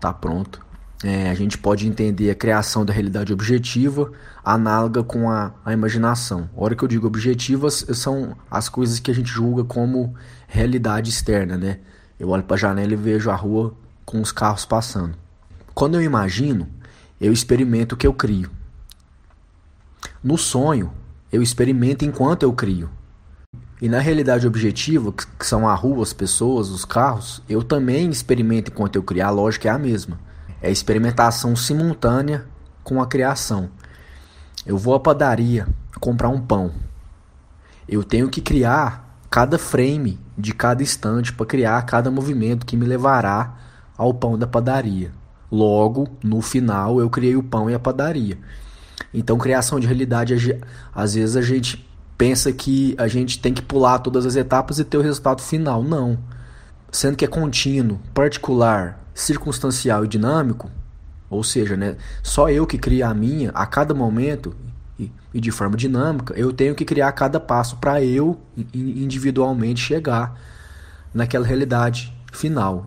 tá 0.00 0.14
pronto. 0.14 0.64
É, 1.04 1.28
a 1.28 1.34
gente 1.34 1.58
pode 1.58 1.86
entender 1.86 2.30
a 2.30 2.34
criação 2.34 2.86
da 2.86 2.92
realidade 2.94 3.34
objetiva 3.34 4.12
análoga 4.42 5.04
com 5.04 5.28
a, 5.28 5.52
a 5.62 5.74
imaginação. 5.74 6.48
A 6.56 6.64
hora 6.64 6.74
que 6.74 6.82
eu 6.82 6.88
digo 6.88 7.06
objetivas, 7.06 7.84
são 7.92 8.34
as 8.50 8.70
coisas 8.70 8.98
que 8.98 9.10
a 9.10 9.14
gente 9.14 9.30
julga 9.30 9.62
como 9.62 10.14
realidade 10.48 11.10
externa, 11.10 11.58
né? 11.58 11.80
Eu 12.18 12.30
olho 12.30 12.44
para 12.44 12.56
a 12.56 12.60
janela 12.60 12.94
e 12.94 12.96
vejo 12.96 13.28
a 13.28 13.36
rua 13.36 13.74
com 14.06 14.22
os 14.22 14.32
carros 14.32 14.64
passando. 14.64 15.18
Quando 15.74 15.96
eu 15.96 16.02
imagino, 16.02 16.66
eu 17.20 17.30
experimento 17.30 17.94
o 17.94 17.98
que 17.98 18.06
eu 18.06 18.14
crio. 18.14 18.50
No 20.24 20.38
sonho, 20.38 20.90
eu 21.30 21.42
experimento 21.42 22.06
enquanto 22.06 22.42
eu 22.42 22.54
crio. 22.54 22.88
E 23.80 23.88
na 23.88 23.98
realidade 23.98 24.46
objetiva, 24.46 25.12
que 25.12 25.46
são 25.46 25.66
a 25.66 25.74
rua, 25.74 26.02
as 26.02 26.12
pessoas, 26.12 26.68
os 26.68 26.84
carros, 26.84 27.42
eu 27.48 27.62
também 27.62 28.10
experimento 28.10 28.70
enquanto 28.70 28.96
eu 28.96 29.02
crio. 29.02 29.24
A 29.24 29.30
lógica 29.30 29.68
é 29.68 29.70
a 29.70 29.78
mesma. 29.78 30.20
É 30.60 30.68
a 30.68 30.70
experimentação 30.70 31.56
simultânea 31.56 32.44
com 32.84 33.00
a 33.00 33.06
criação. 33.06 33.70
Eu 34.66 34.76
vou 34.76 34.94
à 34.94 35.00
padaria 35.00 35.66
comprar 35.98 36.28
um 36.28 36.40
pão. 36.40 36.72
Eu 37.88 38.04
tenho 38.04 38.28
que 38.28 38.42
criar 38.42 39.18
cada 39.30 39.58
frame 39.58 40.18
de 40.36 40.52
cada 40.52 40.82
instante 40.82 41.32
para 41.32 41.46
criar 41.46 41.80
cada 41.86 42.10
movimento 42.10 42.66
que 42.66 42.76
me 42.76 42.84
levará 42.84 43.54
ao 43.96 44.12
pão 44.12 44.38
da 44.38 44.46
padaria. 44.46 45.10
Logo, 45.50 46.06
no 46.22 46.42
final, 46.42 47.00
eu 47.00 47.08
criei 47.08 47.36
o 47.36 47.42
pão 47.42 47.70
e 47.70 47.74
a 47.74 47.78
padaria. 47.78 48.38
Então, 49.12 49.38
criação 49.38 49.80
de 49.80 49.86
realidade, 49.86 50.34
às 50.94 51.14
vezes 51.14 51.36
a 51.36 51.42
gente 51.42 51.89
pensa 52.20 52.52
que 52.52 52.94
a 52.98 53.08
gente 53.08 53.38
tem 53.38 53.54
que 53.54 53.62
pular 53.62 53.98
todas 53.98 54.26
as 54.26 54.36
etapas 54.36 54.78
e 54.78 54.84
ter 54.84 54.98
o 54.98 55.00
resultado 55.00 55.40
final. 55.40 55.82
Não. 55.82 56.18
Sendo 56.92 57.16
que 57.16 57.24
é 57.24 57.28
contínuo, 57.28 57.98
particular, 58.12 59.02
circunstancial 59.14 60.04
e 60.04 60.08
dinâmico, 60.08 60.70
Ou 61.30 61.42
seja, 61.42 61.76
né, 61.76 61.96
só 62.22 62.50
eu 62.50 62.66
que 62.66 62.76
crio 62.76 63.06
a 63.06 63.14
minha 63.14 63.50
a 63.50 63.64
cada 63.64 63.94
momento 63.94 64.54
e, 64.98 65.10
e 65.32 65.40
de 65.40 65.50
forma 65.50 65.76
dinâmica, 65.76 66.34
eu 66.34 66.52
tenho 66.52 66.74
que 66.74 66.84
criar 66.84 67.10
cada 67.12 67.40
passo 67.40 67.76
para 67.76 68.02
eu 68.02 68.38
individualmente 68.74 69.80
chegar 69.80 70.38
naquela 71.14 71.46
realidade 71.46 72.12
final. 72.32 72.82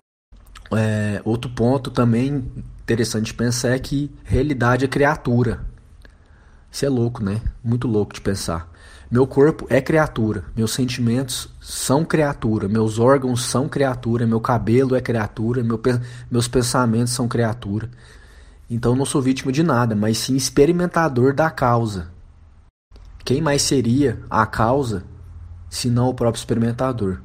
É, 0.70 1.20
outro 1.24 1.50
ponto 1.50 1.90
também 1.90 2.44
interessante 2.82 3.26
de 3.26 3.34
pensar 3.34 3.70
é 3.70 3.78
que 3.78 4.14
realidade 4.22 4.84
é 4.84 4.88
criatura. 4.88 5.64
Isso 6.70 6.84
é 6.84 6.88
louco, 6.88 7.24
né? 7.24 7.40
Muito 7.64 7.88
louco 7.88 8.12
de 8.12 8.20
pensar. 8.20 8.73
Meu 9.10 9.26
corpo 9.26 9.66
é 9.68 9.80
criatura, 9.80 10.44
meus 10.56 10.72
sentimentos 10.72 11.48
são 11.60 12.04
criatura, 12.04 12.68
meus 12.68 12.98
órgãos 12.98 13.44
são 13.44 13.68
criatura, 13.68 14.26
meu 14.26 14.40
cabelo 14.40 14.96
é 14.96 15.00
criatura, 15.00 15.62
meu, 15.62 15.80
meus 16.30 16.48
pensamentos 16.48 17.12
são 17.12 17.28
criatura. 17.28 17.90
Então 18.68 18.96
não 18.96 19.04
sou 19.04 19.20
vítima 19.20 19.52
de 19.52 19.62
nada, 19.62 19.94
mas 19.94 20.18
sim 20.18 20.34
experimentador 20.34 21.34
da 21.34 21.50
causa. 21.50 22.08
Quem 23.24 23.40
mais 23.40 23.62
seria 23.62 24.18
a 24.28 24.46
causa 24.46 25.04
se 25.68 25.88
não 25.88 26.08
o 26.08 26.14
próprio 26.14 26.40
experimentador? 26.40 27.20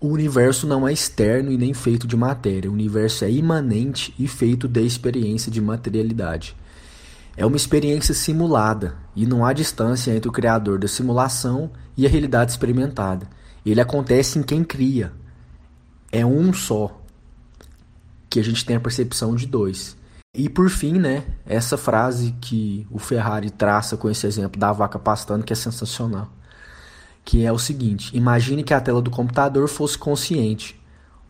O 0.00 0.08
universo 0.08 0.66
não 0.66 0.88
é 0.88 0.92
externo 0.92 1.52
e 1.52 1.58
nem 1.58 1.74
feito 1.74 2.06
de 2.06 2.16
matéria. 2.16 2.70
O 2.70 2.72
universo 2.72 3.24
é 3.24 3.30
imanente 3.30 4.14
e 4.18 4.26
feito 4.26 4.66
de 4.66 4.82
experiência 4.84 5.52
de 5.52 5.60
materialidade. 5.60 6.56
É 7.40 7.46
uma 7.46 7.56
experiência 7.56 8.12
simulada 8.12 8.98
e 9.16 9.24
não 9.24 9.46
há 9.46 9.54
distância 9.54 10.14
entre 10.14 10.28
o 10.28 10.32
criador 10.32 10.78
da 10.78 10.86
simulação 10.86 11.70
e 11.96 12.04
a 12.04 12.08
realidade 12.10 12.50
experimentada. 12.50 13.26
Ele 13.64 13.80
acontece 13.80 14.38
em 14.38 14.42
quem 14.42 14.62
cria. 14.62 15.10
É 16.12 16.26
um 16.26 16.52
só. 16.52 17.00
Que 18.28 18.40
a 18.40 18.44
gente 18.44 18.62
tem 18.62 18.76
a 18.76 18.80
percepção 18.80 19.34
de 19.34 19.46
dois. 19.46 19.96
E 20.34 20.50
por 20.50 20.68
fim, 20.68 20.98
né, 20.98 21.24
essa 21.46 21.78
frase 21.78 22.34
que 22.42 22.86
o 22.90 22.98
Ferrari 22.98 23.48
traça 23.48 23.96
com 23.96 24.10
esse 24.10 24.26
exemplo 24.26 24.60
da 24.60 24.70
vaca 24.70 24.98
pastando 24.98 25.42
que 25.42 25.54
é 25.54 25.56
sensacional 25.56 26.30
que 27.24 27.44
é 27.46 27.52
o 27.52 27.58
seguinte: 27.58 28.14
imagine 28.16 28.62
que 28.62 28.74
a 28.74 28.80
tela 28.80 29.00
do 29.00 29.10
computador 29.10 29.68
fosse 29.68 29.96
consciente, 29.96 30.80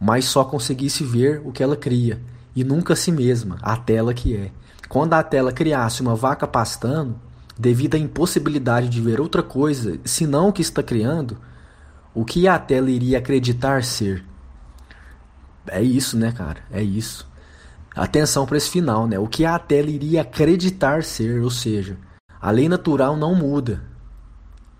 mas 0.00 0.24
só 0.24 0.44
conseguisse 0.44 1.04
ver 1.04 1.42
o 1.44 1.52
que 1.52 1.62
ela 1.62 1.76
cria 1.76 2.20
e 2.54 2.64
nunca 2.64 2.94
a 2.94 2.96
si 2.96 3.12
mesma, 3.12 3.58
a 3.62 3.76
tela 3.76 4.14
que 4.14 4.34
é. 4.34 4.50
Quando 4.90 5.14
a 5.14 5.22
tela 5.22 5.52
criasse 5.52 6.02
uma 6.02 6.16
vaca 6.16 6.48
pastando, 6.48 7.14
devido 7.56 7.94
à 7.94 7.98
impossibilidade 7.98 8.88
de 8.88 9.00
ver 9.00 9.20
outra 9.20 9.40
coisa 9.40 10.00
senão 10.04 10.48
o 10.48 10.52
que 10.52 10.62
está 10.62 10.82
criando, 10.82 11.38
o 12.12 12.24
que 12.24 12.48
a 12.48 12.58
tela 12.58 12.90
iria 12.90 13.18
acreditar 13.18 13.84
ser? 13.84 14.24
É 15.68 15.80
isso, 15.80 16.18
né, 16.18 16.32
cara? 16.32 16.64
É 16.72 16.82
isso. 16.82 17.24
Atenção 17.94 18.44
para 18.44 18.56
esse 18.56 18.68
final, 18.68 19.06
né? 19.06 19.16
O 19.16 19.28
que 19.28 19.44
a 19.44 19.56
tela 19.60 19.88
iria 19.88 20.22
acreditar 20.22 21.04
ser, 21.04 21.40
ou 21.40 21.52
seja, 21.52 21.96
a 22.42 22.50
lei 22.50 22.68
natural 22.68 23.16
não 23.16 23.32
muda, 23.32 23.84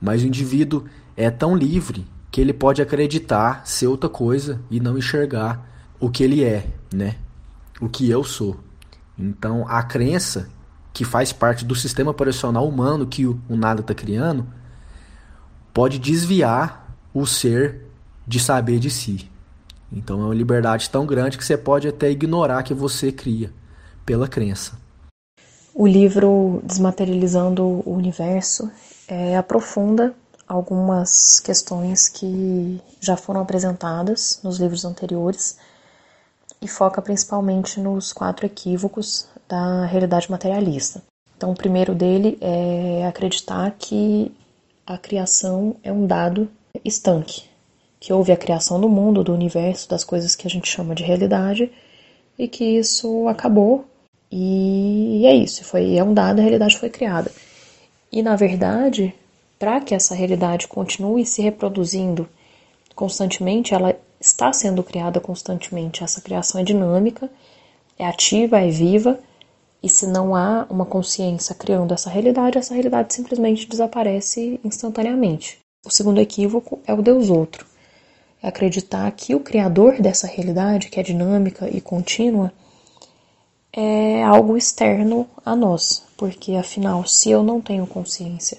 mas 0.00 0.24
o 0.24 0.26
indivíduo 0.26 0.86
é 1.16 1.30
tão 1.30 1.54
livre 1.54 2.04
que 2.32 2.40
ele 2.40 2.52
pode 2.52 2.82
acreditar 2.82 3.64
ser 3.64 3.86
outra 3.86 4.10
coisa 4.10 4.60
e 4.68 4.80
não 4.80 4.98
enxergar 4.98 5.64
o 6.00 6.10
que 6.10 6.24
ele 6.24 6.42
é, 6.42 6.66
né? 6.92 7.14
O 7.80 7.88
que 7.88 8.10
eu 8.10 8.24
sou. 8.24 8.58
Então, 9.20 9.66
a 9.68 9.82
crença 9.82 10.48
que 10.92 11.04
faz 11.04 11.32
parte 11.32 11.64
do 11.64 11.74
sistema 11.74 12.10
operacional 12.10 12.66
humano 12.66 13.06
que 13.06 13.26
o, 13.26 13.40
nada 13.48 13.80
está 13.80 13.94
criando 13.94 14.46
pode 15.72 15.98
desviar 15.98 16.96
o 17.12 17.26
ser 17.26 17.86
de 18.26 18.40
saber 18.40 18.78
de 18.78 18.90
si. 18.90 19.30
Então, 19.92 20.20
é 20.20 20.24
uma 20.24 20.34
liberdade 20.34 20.88
tão 20.88 21.04
grande 21.04 21.36
que 21.36 21.44
você 21.44 21.56
pode 21.56 21.86
até 21.86 22.10
ignorar 22.10 22.62
que 22.62 22.72
você 22.72 23.12
cria 23.12 23.52
pela 24.06 24.26
crença. 24.26 24.78
O 25.74 25.86
livro 25.86 26.60
Desmaterializando 26.64 27.62
o 27.62 27.94
Universo 27.94 28.70
é, 29.06 29.36
aprofunda 29.36 30.14
algumas 30.46 31.38
questões 31.38 32.08
que 32.08 32.80
já 33.00 33.16
foram 33.16 33.40
apresentadas 33.40 34.40
nos 34.42 34.58
livros 34.58 34.84
anteriores 34.84 35.56
e 36.60 36.68
foca 36.68 37.00
principalmente 37.00 37.80
nos 37.80 38.12
quatro 38.12 38.46
equívocos 38.46 39.26
da 39.48 39.84
realidade 39.86 40.30
materialista. 40.30 41.02
Então, 41.36 41.52
o 41.52 41.56
primeiro 41.56 41.94
dele 41.94 42.36
é 42.40 43.06
acreditar 43.06 43.70
que 43.78 44.30
a 44.86 44.98
criação 44.98 45.76
é 45.82 45.90
um 45.90 46.06
dado 46.06 46.50
estanque, 46.84 47.44
que 47.98 48.12
houve 48.12 48.32
a 48.32 48.36
criação 48.36 48.80
do 48.80 48.88
mundo, 48.88 49.24
do 49.24 49.32
universo, 49.32 49.88
das 49.88 50.04
coisas 50.04 50.36
que 50.36 50.46
a 50.46 50.50
gente 50.50 50.68
chama 50.68 50.94
de 50.94 51.02
realidade 51.02 51.70
e 52.38 52.46
que 52.46 52.64
isso 52.64 53.26
acabou 53.28 53.86
e 54.30 55.26
é 55.26 55.34
isso, 55.34 55.64
foi 55.64 55.96
é 55.96 56.04
um 56.04 56.14
dado, 56.14 56.38
a 56.38 56.42
realidade 56.42 56.78
foi 56.78 56.88
criada. 56.88 57.32
E 58.12 58.22
na 58.22 58.36
verdade, 58.36 59.14
para 59.58 59.80
que 59.80 59.94
essa 59.94 60.14
realidade 60.14 60.68
continue 60.68 61.26
se 61.26 61.42
reproduzindo 61.42 62.28
constantemente, 62.94 63.74
ela 63.74 63.96
está 64.20 64.52
sendo 64.52 64.82
criada 64.82 65.18
constantemente. 65.18 66.04
Essa 66.04 66.20
criação 66.20 66.60
é 66.60 66.64
dinâmica, 66.64 67.30
é 67.98 68.06
ativa, 68.06 68.60
é 68.60 68.68
viva, 68.68 69.18
e 69.82 69.88
se 69.88 70.06
não 70.06 70.34
há 70.36 70.66
uma 70.68 70.84
consciência 70.84 71.54
criando 71.54 71.94
essa 71.94 72.10
realidade, 72.10 72.58
essa 72.58 72.74
realidade 72.74 73.14
simplesmente 73.14 73.66
desaparece 73.66 74.60
instantaneamente. 74.62 75.58
O 75.86 75.90
segundo 75.90 76.20
equívoco 76.20 76.78
é 76.86 76.92
o 76.92 77.00
Deus 77.00 77.30
outro. 77.30 77.64
É 78.42 78.48
acreditar 78.48 79.10
que 79.12 79.34
o 79.34 79.40
criador 79.40 80.00
dessa 80.00 80.26
realidade, 80.26 80.88
que 80.88 81.00
é 81.00 81.02
dinâmica 81.02 81.68
e 81.70 81.80
contínua, 81.80 82.52
é 83.72 84.22
algo 84.22 84.56
externo 84.56 85.26
a 85.44 85.56
nós, 85.56 86.02
porque 86.16 86.54
afinal, 86.54 87.06
se 87.06 87.30
eu 87.30 87.42
não 87.42 87.60
tenho 87.60 87.86
consciência 87.86 88.58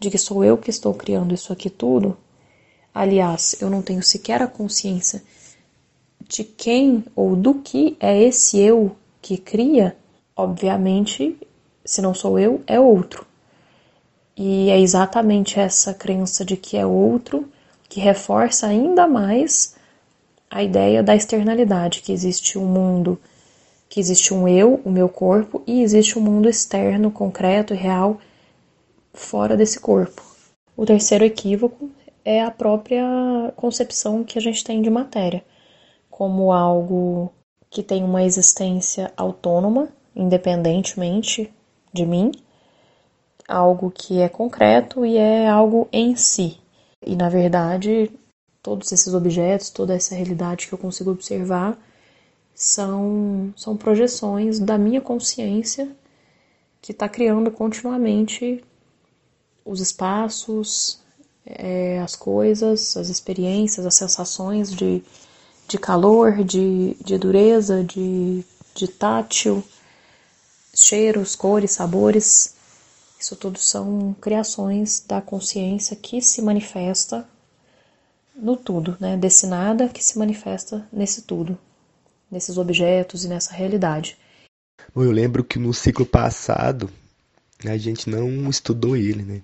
de 0.00 0.10
que 0.10 0.18
sou 0.18 0.42
eu 0.42 0.58
que 0.58 0.70
estou 0.70 0.92
criando 0.94 1.34
isso 1.34 1.52
aqui 1.52 1.70
tudo, 1.70 2.16
aliás, 2.94 3.56
eu 3.60 3.70
não 3.70 3.82
tenho 3.82 4.02
sequer 4.02 4.42
a 4.42 4.46
consciência 4.46 5.22
de 6.28 6.44
quem 6.44 7.04
ou 7.14 7.36
do 7.36 7.54
que 7.54 7.96
é 8.00 8.22
esse 8.22 8.58
eu 8.58 8.96
que 9.20 9.36
cria, 9.36 9.96
obviamente, 10.36 11.36
se 11.84 12.00
não 12.00 12.14
sou 12.14 12.38
eu, 12.38 12.62
é 12.66 12.80
outro. 12.80 13.26
E 14.36 14.70
é 14.70 14.80
exatamente 14.80 15.60
essa 15.60 15.92
crença 15.92 16.44
de 16.44 16.56
que 16.56 16.76
é 16.76 16.86
outro 16.86 17.48
que 17.88 18.00
reforça 18.00 18.66
ainda 18.66 19.06
mais 19.06 19.76
a 20.50 20.62
ideia 20.62 21.02
da 21.02 21.14
externalidade, 21.14 22.00
que 22.00 22.12
existe 22.12 22.58
um 22.58 22.64
mundo, 22.64 23.18
que 23.88 24.00
existe 24.00 24.32
um 24.32 24.48
eu, 24.48 24.80
o 24.84 24.90
meu 24.90 25.08
corpo, 25.08 25.62
e 25.66 25.82
existe 25.82 26.18
um 26.18 26.22
mundo 26.22 26.48
externo, 26.48 27.10
concreto 27.10 27.74
e 27.74 27.76
real 27.76 28.18
fora 29.12 29.56
desse 29.56 29.78
corpo. 29.78 30.22
O 30.74 30.86
terceiro 30.86 31.24
equívoco 31.24 31.90
é 32.24 32.42
a 32.42 32.50
própria 32.50 33.04
concepção 33.56 34.24
que 34.24 34.38
a 34.38 34.42
gente 34.42 34.64
tem 34.64 34.80
de 34.80 34.90
matéria, 34.90 35.44
como 36.10 36.52
algo 36.52 37.32
que 37.70 37.82
tem 37.82 38.04
uma 38.04 38.22
existência 38.22 39.12
autônoma, 39.16 39.88
independentemente 40.14 41.52
de 41.92 42.06
mim, 42.06 42.32
algo 43.48 43.90
que 43.90 44.20
é 44.20 44.28
concreto 44.28 45.04
e 45.04 45.16
é 45.16 45.48
algo 45.48 45.88
em 45.92 46.14
si. 46.14 46.58
E 47.04 47.16
na 47.16 47.28
verdade, 47.28 48.10
todos 48.62 48.92
esses 48.92 49.12
objetos, 49.12 49.70
toda 49.70 49.94
essa 49.94 50.14
realidade 50.14 50.68
que 50.68 50.72
eu 50.72 50.78
consigo 50.78 51.10
observar 51.10 51.78
são, 52.54 53.52
são 53.56 53.76
projeções 53.76 54.60
da 54.60 54.78
minha 54.78 55.00
consciência 55.00 55.96
que 56.80 56.92
está 56.92 57.08
criando 57.08 57.50
continuamente 57.50 58.62
os 59.64 59.80
espaços, 59.80 61.01
é, 61.46 61.98
as 62.00 62.14
coisas, 62.14 62.96
as 62.96 63.08
experiências, 63.08 63.84
as 63.86 63.94
sensações 63.94 64.70
de, 64.70 65.02
de 65.68 65.78
calor, 65.78 66.44
de, 66.44 66.96
de 67.04 67.18
dureza, 67.18 67.82
de, 67.84 68.44
de 68.74 68.88
tátil, 68.88 69.62
cheiros, 70.74 71.34
cores, 71.34 71.72
sabores. 71.72 72.54
Isso 73.18 73.36
tudo 73.36 73.58
são 73.58 74.16
criações 74.20 75.04
da 75.06 75.20
consciência 75.20 75.96
que 75.96 76.20
se 76.20 76.42
manifesta 76.42 77.28
no 78.34 78.56
tudo, 78.56 78.96
né? 78.98 79.16
Desse 79.16 79.46
nada 79.46 79.88
que 79.88 80.02
se 80.02 80.18
manifesta 80.18 80.86
nesse 80.92 81.22
tudo, 81.22 81.58
nesses 82.30 82.56
objetos 82.56 83.24
e 83.24 83.28
nessa 83.28 83.52
realidade. 83.52 84.16
Eu 84.96 85.10
lembro 85.12 85.44
que 85.44 85.58
no 85.58 85.72
ciclo 85.72 86.04
passado 86.04 86.90
a 87.64 87.76
gente 87.76 88.10
não 88.10 88.50
estudou 88.50 88.96
ele, 88.96 89.22
né? 89.22 89.42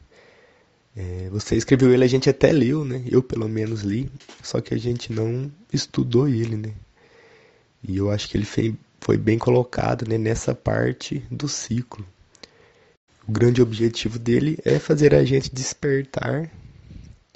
É, 0.98 1.28
você 1.30 1.54
escreveu 1.54 1.94
ele, 1.94 2.02
a 2.02 2.08
gente 2.08 2.28
até 2.28 2.50
leu, 2.50 2.84
né? 2.84 3.04
Eu 3.06 3.22
pelo 3.22 3.48
menos 3.48 3.82
li, 3.82 4.10
só 4.42 4.60
que 4.60 4.74
a 4.74 4.76
gente 4.76 5.12
não 5.12 5.48
estudou 5.72 6.28
ele, 6.28 6.56
né? 6.56 6.72
E 7.86 7.96
eu 7.96 8.10
acho 8.10 8.28
que 8.28 8.36
ele 8.36 8.44
foi, 8.44 9.16
bem 9.16 9.38
colocado 9.38 10.08
né, 10.08 10.18
nessa 10.18 10.56
parte 10.56 11.22
do 11.30 11.48
ciclo. 11.48 12.04
O 13.28 13.30
grande 13.30 13.62
objetivo 13.62 14.18
dele 14.18 14.58
é 14.64 14.80
fazer 14.80 15.14
a 15.14 15.24
gente 15.24 15.54
despertar 15.54 16.50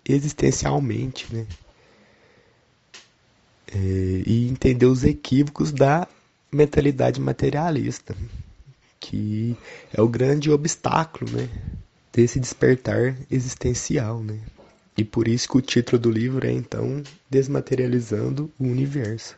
existencialmente, 0.04 1.32
né? 1.32 1.46
É, 3.72 3.78
e 4.26 4.48
entender 4.48 4.86
os 4.86 5.04
equívocos 5.04 5.70
da 5.70 6.08
mentalidade 6.50 7.20
materialista, 7.20 8.16
que 8.98 9.56
é 9.94 10.02
o 10.02 10.08
grande 10.08 10.50
obstáculo, 10.50 11.30
né, 11.30 11.48
desse 12.12 12.38
despertar 12.38 13.16
existencial, 13.30 14.22
né? 14.22 14.38
E 14.96 15.04
por 15.04 15.26
isso 15.26 15.48
que 15.48 15.56
o 15.56 15.62
título 15.62 15.98
do 15.98 16.10
livro 16.10 16.46
é 16.46 16.52
então 16.52 17.02
Desmaterializando 17.30 18.52
o 18.58 18.64
Universo. 18.64 19.36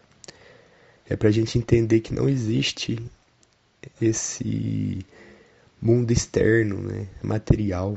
É 1.08 1.14
para 1.14 1.28
a 1.28 1.32
gente 1.32 1.56
entender 1.56 2.00
que 2.00 2.12
não 2.12 2.28
existe 2.28 2.98
esse 4.00 5.06
mundo 5.80 6.10
externo, 6.10 6.78
né, 6.80 7.06
material, 7.22 7.96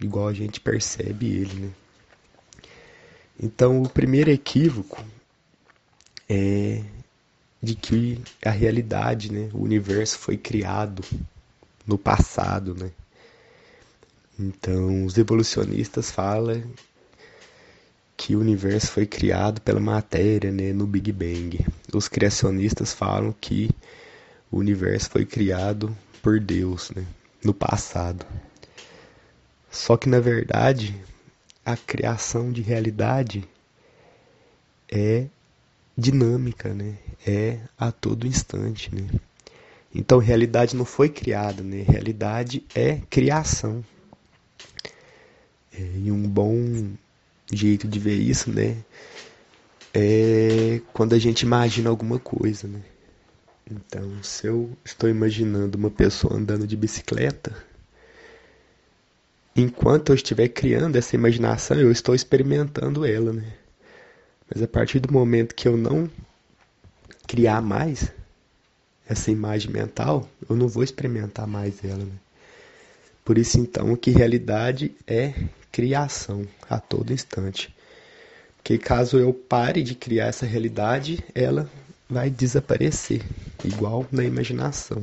igual 0.00 0.28
a 0.28 0.32
gente 0.34 0.60
percebe 0.60 1.26
ele, 1.26 1.54
né? 1.54 1.70
Então, 3.42 3.82
o 3.82 3.88
primeiro 3.88 4.30
equívoco 4.30 5.02
é 6.28 6.82
de 7.60 7.74
que 7.74 8.20
a 8.44 8.50
realidade, 8.50 9.32
né, 9.32 9.48
o 9.52 9.62
universo 9.62 10.18
foi 10.18 10.36
criado 10.36 11.02
no 11.86 11.98
passado, 11.98 12.74
né? 12.74 12.90
Então, 14.38 15.04
os 15.04 15.16
evolucionistas 15.16 16.10
falam 16.10 16.62
que 18.16 18.34
o 18.34 18.40
universo 18.40 18.88
foi 18.88 19.06
criado 19.06 19.60
pela 19.60 19.80
matéria, 19.80 20.50
né, 20.50 20.72
no 20.72 20.86
Big 20.86 21.12
Bang. 21.12 21.64
Os 21.92 22.08
criacionistas 22.08 22.92
falam 22.92 23.34
que 23.40 23.70
o 24.50 24.58
universo 24.58 25.10
foi 25.10 25.24
criado 25.24 25.96
por 26.22 26.40
Deus, 26.40 26.90
né, 26.90 27.04
no 27.44 27.52
passado. 27.52 28.24
Só 29.70 29.96
que 29.96 30.08
na 30.08 30.20
verdade, 30.20 30.94
a 31.64 31.76
criação 31.76 32.52
de 32.52 32.62
realidade 32.62 33.44
é 34.90 35.26
dinâmica, 35.96 36.74
né? 36.74 36.96
É 37.26 37.58
a 37.78 37.90
todo 37.90 38.26
instante, 38.26 38.94
né? 38.94 39.08
Então, 39.94 40.18
realidade 40.18 40.76
não 40.76 40.84
foi 40.84 41.08
criada, 41.08 41.62
né? 41.62 41.82
Realidade 41.82 42.64
é 42.74 43.00
criação. 43.08 43.84
É, 45.76 45.82
e 46.04 46.12
um 46.12 46.28
bom 46.28 46.94
jeito 47.52 47.88
de 47.88 47.98
ver 47.98 48.14
isso, 48.16 48.50
né? 48.50 48.76
É 49.92 50.80
quando 50.92 51.14
a 51.14 51.18
gente 51.18 51.42
imagina 51.42 51.90
alguma 51.90 52.18
coisa, 52.18 52.66
né? 52.68 52.80
Então, 53.70 54.22
se 54.22 54.46
eu 54.46 54.70
estou 54.84 55.08
imaginando 55.08 55.78
uma 55.78 55.90
pessoa 55.90 56.36
andando 56.36 56.66
de 56.66 56.76
bicicleta, 56.76 57.56
enquanto 59.56 60.10
eu 60.10 60.14
estiver 60.14 60.48
criando 60.48 60.96
essa 60.96 61.16
imaginação, 61.16 61.78
eu 61.78 61.90
estou 61.90 62.14
experimentando 62.14 63.04
ela, 63.04 63.32
né? 63.32 63.54
Mas 64.52 64.62
a 64.62 64.68
partir 64.68 65.00
do 65.00 65.12
momento 65.12 65.54
que 65.54 65.66
eu 65.66 65.76
não 65.76 66.10
criar 67.26 67.62
mais 67.62 68.12
essa 69.08 69.30
imagem 69.30 69.70
mental, 69.70 70.28
eu 70.48 70.56
não 70.56 70.68
vou 70.68 70.82
experimentar 70.82 71.46
mais 71.46 71.82
ela, 71.84 72.04
né? 72.04 72.23
Por 73.24 73.38
isso, 73.38 73.58
então, 73.58 73.96
que 73.96 74.10
realidade 74.10 74.94
é 75.06 75.32
criação 75.72 76.46
a 76.68 76.78
todo 76.78 77.12
instante. 77.12 77.74
Porque 78.56 78.76
caso 78.76 79.18
eu 79.18 79.32
pare 79.32 79.82
de 79.82 79.94
criar 79.94 80.26
essa 80.26 80.46
realidade, 80.46 81.24
ela 81.34 81.70
vai 82.08 82.30
desaparecer, 82.30 83.22
igual 83.64 84.06
na 84.12 84.24
imaginação. 84.24 85.02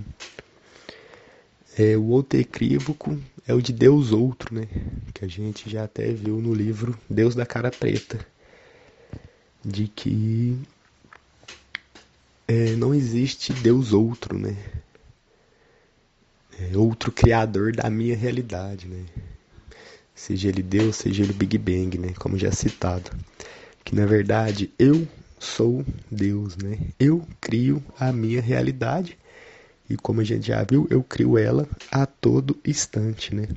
É, 1.78 1.98
o 1.98 2.06
outro 2.06 2.40
equívoco 2.40 3.18
é 3.48 3.54
o 3.54 3.62
de 3.62 3.74
Deus 3.74 4.12
outro, 4.12 4.54
né? 4.54 4.68
Que 5.14 5.26
a 5.26 5.28
gente 5.28 5.70
já 5.70 5.84
até 5.84 6.12
viu 6.12 6.38
no 6.38 6.54
livro 6.54 6.98
Deus 7.10 7.34
da 7.34 7.46
Cara 7.46 7.72
Preta. 7.72 8.20
De 9.64 9.88
que 9.88 10.58
é, 12.48 12.76
não 12.76 12.94
existe 12.94 13.54
Deus 13.54 13.94
outro, 13.94 14.38
né? 14.38 14.58
É 16.70 16.78
outro 16.78 17.12
criador 17.12 17.72
da 17.72 17.90
minha 17.90 18.16
realidade, 18.16 18.88
né? 18.88 19.04
Seja 20.14 20.50
ele 20.50 20.62
Deus, 20.62 20.98
seja 20.98 21.24
ele 21.24 21.34
Big 21.34 21.58
Bang, 21.58 21.98
né? 21.98 22.14
Como 22.20 22.38
já 22.38 22.52
citado. 22.52 23.10
Que 23.84 23.96
na 23.96 24.06
verdade 24.06 24.72
eu 24.78 25.08
sou 25.40 25.84
Deus, 26.10 26.56
né? 26.58 26.78
Eu 27.00 27.28
crio 27.40 27.84
a 28.00 28.12
minha 28.12 28.42
realidade 28.42 29.18
e 29.90 29.98
como 29.98 30.22
a 30.22 30.24
gente 30.24 30.48
já 30.48 30.64
viu, 30.64 30.88
eu 30.90 31.04
crio 31.04 31.38
ela 31.38 31.68
a 31.92 32.06
todo 32.06 32.58
instante, 32.66 33.34
né? 33.34 33.48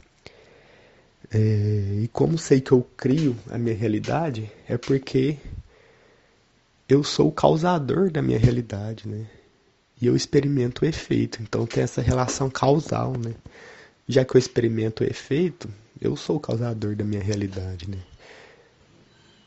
É, 1.32 2.00
e 2.02 2.08
como 2.12 2.38
sei 2.38 2.60
que 2.60 2.72
eu 2.72 2.82
crio 2.96 3.36
a 3.50 3.58
minha 3.58 3.76
realidade, 3.76 4.50
é 4.68 4.78
porque 4.78 5.36
eu 6.88 7.04
sou 7.04 7.28
o 7.28 7.32
causador 7.32 8.10
da 8.10 8.22
minha 8.22 8.38
realidade, 8.38 9.08
né? 9.08 9.26
E 10.04 10.06
eu 10.06 10.14
experimento 10.14 10.84
o 10.84 10.86
efeito, 10.86 11.42
então 11.42 11.64
tem 11.64 11.82
essa 11.82 12.02
relação 12.02 12.50
causal, 12.50 13.14
né? 13.16 13.32
Já 14.06 14.22
que 14.22 14.36
eu 14.36 14.38
experimento 14.38 15.02
o 15.02 15.06
efeito, 15.06 15.66
eu 15.98 16.14
sou 16.14 16.36
o 16.36 16.40
causador 16.40 16.94
da 16.94 17.02
minha 17.02 17.22
realidade, 17.22 17.88
né? 17.88 17.96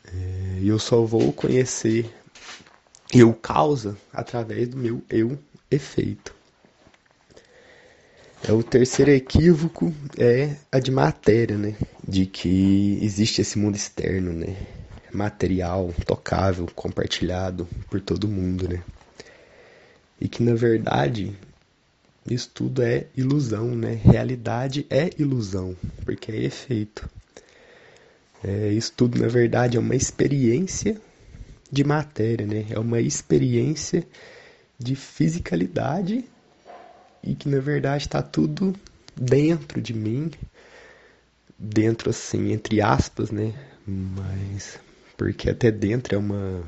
É, 0.07 0.59
e 0.61 0.67
eu 0.67 0.79
só 0.79 1.03
vou 1.03 1.31
conhecer 1.31 2.11
eu 3.13 3.31
causa 3.35 3.95
através 4.11 4.67
do 4.69 4.77
meu 4.77 5.03
eu 5.11 5.37
efeito. 5.69 6.33
É, 8.43 8.51
o 8.51 8.63
terceiro 8.63 9.11
equívoco 9.11 9.93
é 10.17 10.55
a 10.71 10.79
de 10.79 10.89
matéria, 10.89 11.55
né? 11.55 11.75
De 12.03 12.25
que 12.25 12.97
existe 12.99 13.41
esse 13.41 13.59
mundo 13.59 13.75
externo, 13.75 14.33
né? 14.33 14.57
Material, 15.13 15.93
tocável, 16.03 16.65
compartilhado 16.73 17.67
por 17.91 18.01
todo 18.01 18.27
mundo, 18.27 18.67
né? 18.67 18.81
E 20.19 20.27
que 20.27 20.43
na 20.43 20.56
verdade 20.56 21.36
isso 22.30 22.49
tudo 22.53 22.82
é 22.82 23.06
ilusão, 23.15 23.73
né? 23.75 23.93
Realidade 23.93 24.86
é 24.89 25.10
ilusão, 25.17 25.75
porque 26.03 26.32
é 26.32 26.43
efeito. 26.43 27.10
É, 28.43 28.71
isso 28.71 28.93
tudo 28.95 29.19
na 29.19 29.27
verdade 29.27 29.77
é 29.77 29.80
uma 29.80 29.95
experiência 29.95 30.99
de 31.71 31.84
matéria, 31.84 32.45
né? 32.45 32.65
É 32.69 32.80
uma 32.80 32.99
experiência 32.99 34.06
de 34.77 34.95
fisicalidade 34.95 36.25
e 37.23 37.34
que 37.34 37.49
na 37.49 37.60
verdade 37.60 38.03
está 38.03 38.21
tudo 38.21 38.75
dentro 39.15 39.82
de 39.82 39.93
mim, 39.93 40.32
dentro 41.58 42.10
assim, 42.10 42.51
entre 42.51 42.82
aspas, 42.82 43.32
né? 43.32 43.53
Mas 43.86 44.80
porque 45.17 45.49
até 45.49 45.71
dentro 45.71 46.15
é 46.15 46.17
uma 46.17 46.63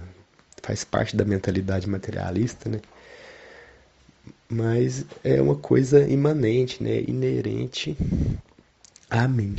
faz 0.63 0.83
parte 0.83 1.15
da 1.15 1.23
mentalidade 1.23 1.87
materialista, 1.87 2.69
né? 2.69 2.79
Mas 4.49 5.05
é 5.23 5.39
uma 5.41 5.55
coisa 5.55 6.07
imanente, 6.07 6.83
né? 6.83 7.01
Inerente 7.07 7.95
a 9.09 9.27
mim, 9.27 9.55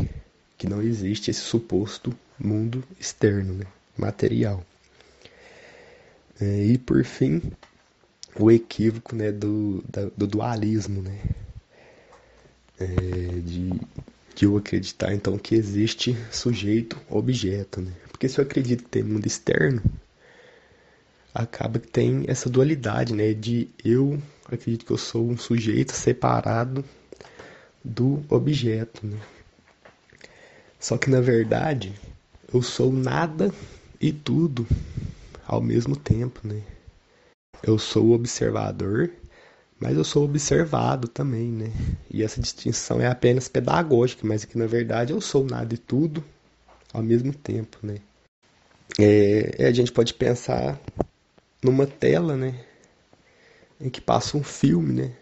que 0.58 0.68
não 0.68 0.82
existe 0.82 1.30
esse 1.30 1.40
suposto 1.40 2.12
mundo 2.38 2.82
externo, 2.98 3.54
né? 3.54 3.66
material. 4.00 4.64
É, 6.40 6.64
e 6.64 6.78
por 6.78 7.04
fim, 7.04 7.42
o 8.38 8.50
equívoco 8.50 9.14
né, 9.14 9.30
do, 9.30 9.84
da, 9.88 10.06
do 10.16 10.26
dualismo, 10.26 11.02
né? 11.02 11.20
É, 12.78 12.86
de, 12.86 13.70
de 14.34 14.44
eu 14.46 14.56
acreditar 14.56 15.12
então 15.12 15.36
que 15.36 15.54
existe 15.54 16.16
sujeito 16.32 16.98
objeto, 17.10 17.82
né? 17.82 17.92
Porque 18.10 18.26
se 18.26 18.40
eu 18.40 18.44
acredito 18.44 18.84
que 18.84 18.88
tem 18.88 19.02
mundo 19.02 19.26
externo, 19.26 19.82
acaba 21.34 21.78
que 21.78 21.88
tem 21.88 22.24
essa 22.26 22.48
dualidade, 22.48 23.12
né? 23.12 23.34
De 23.34 23.68
eu 23.84 24.18
acredito 24.54 24.84
que 24.84 24.92
eu 24.92 24.98
sou 24.98 25.28
um 25.28 25.36
sujeito 25.36 25.92
separado 25.92 26.84
do 27.84 28.22
objeto, 28.28 29.06
né? 29.06 29.18
Só 30.78 30.96
que 30.96 31.10
na 31.10 31.20
verdade 31.20 31.94
eu 32.52 32.62
sou 32.62 32.92
nada 32.92 33.52
e 34.00 34.12
tudo 34.12 34.66
ao 35.46 35.60
mesmo 35.60 35.96
tempo, 35.96 36.40
né? 36.46 36.62
eu 37.62 37.78
sou 37.78 38.12
observador, 38.12 39.10
mas 39.78 39.96
eu 39.96 40.04
sou 40.04 40.24
observado 40.24 41.08
também, 41.08 41.48
né? 41.48 41.72
E 42.10 42.22
essa 42.22 42.40
distinção 42.40 43.00
é 43.00 43.06
apenas 43.06 43.48
pedagógica, 43.48 44.26
mas 44.26 44.44
que 44.44 44.58
na 44.58 44.66
verdade 44.66 45.12
eu 45.12 45.20
sou 45.20 45.44
nada 45.44 45.74
e 45.74 45.78
tudo 45.78 46.24
ao 46.92 47.02
mesmo 47.02 47.32
tempo, 47.32 47.78
né? 47.82 47.96
É, 48.98 49.66
a 49.66 49.72
gente 49.72 49.92
pode 49.92 50.12
pensar 50.14 50.78
numa 51.62 51.86
tela, 51.86 52.36
né? 52.36 52.64
Em 53.80 53.88
que 53.88 54.00
passa 54.00 54.36
um 54.36 54.42
filme, 54.42 54.92
né? 54.92 55.16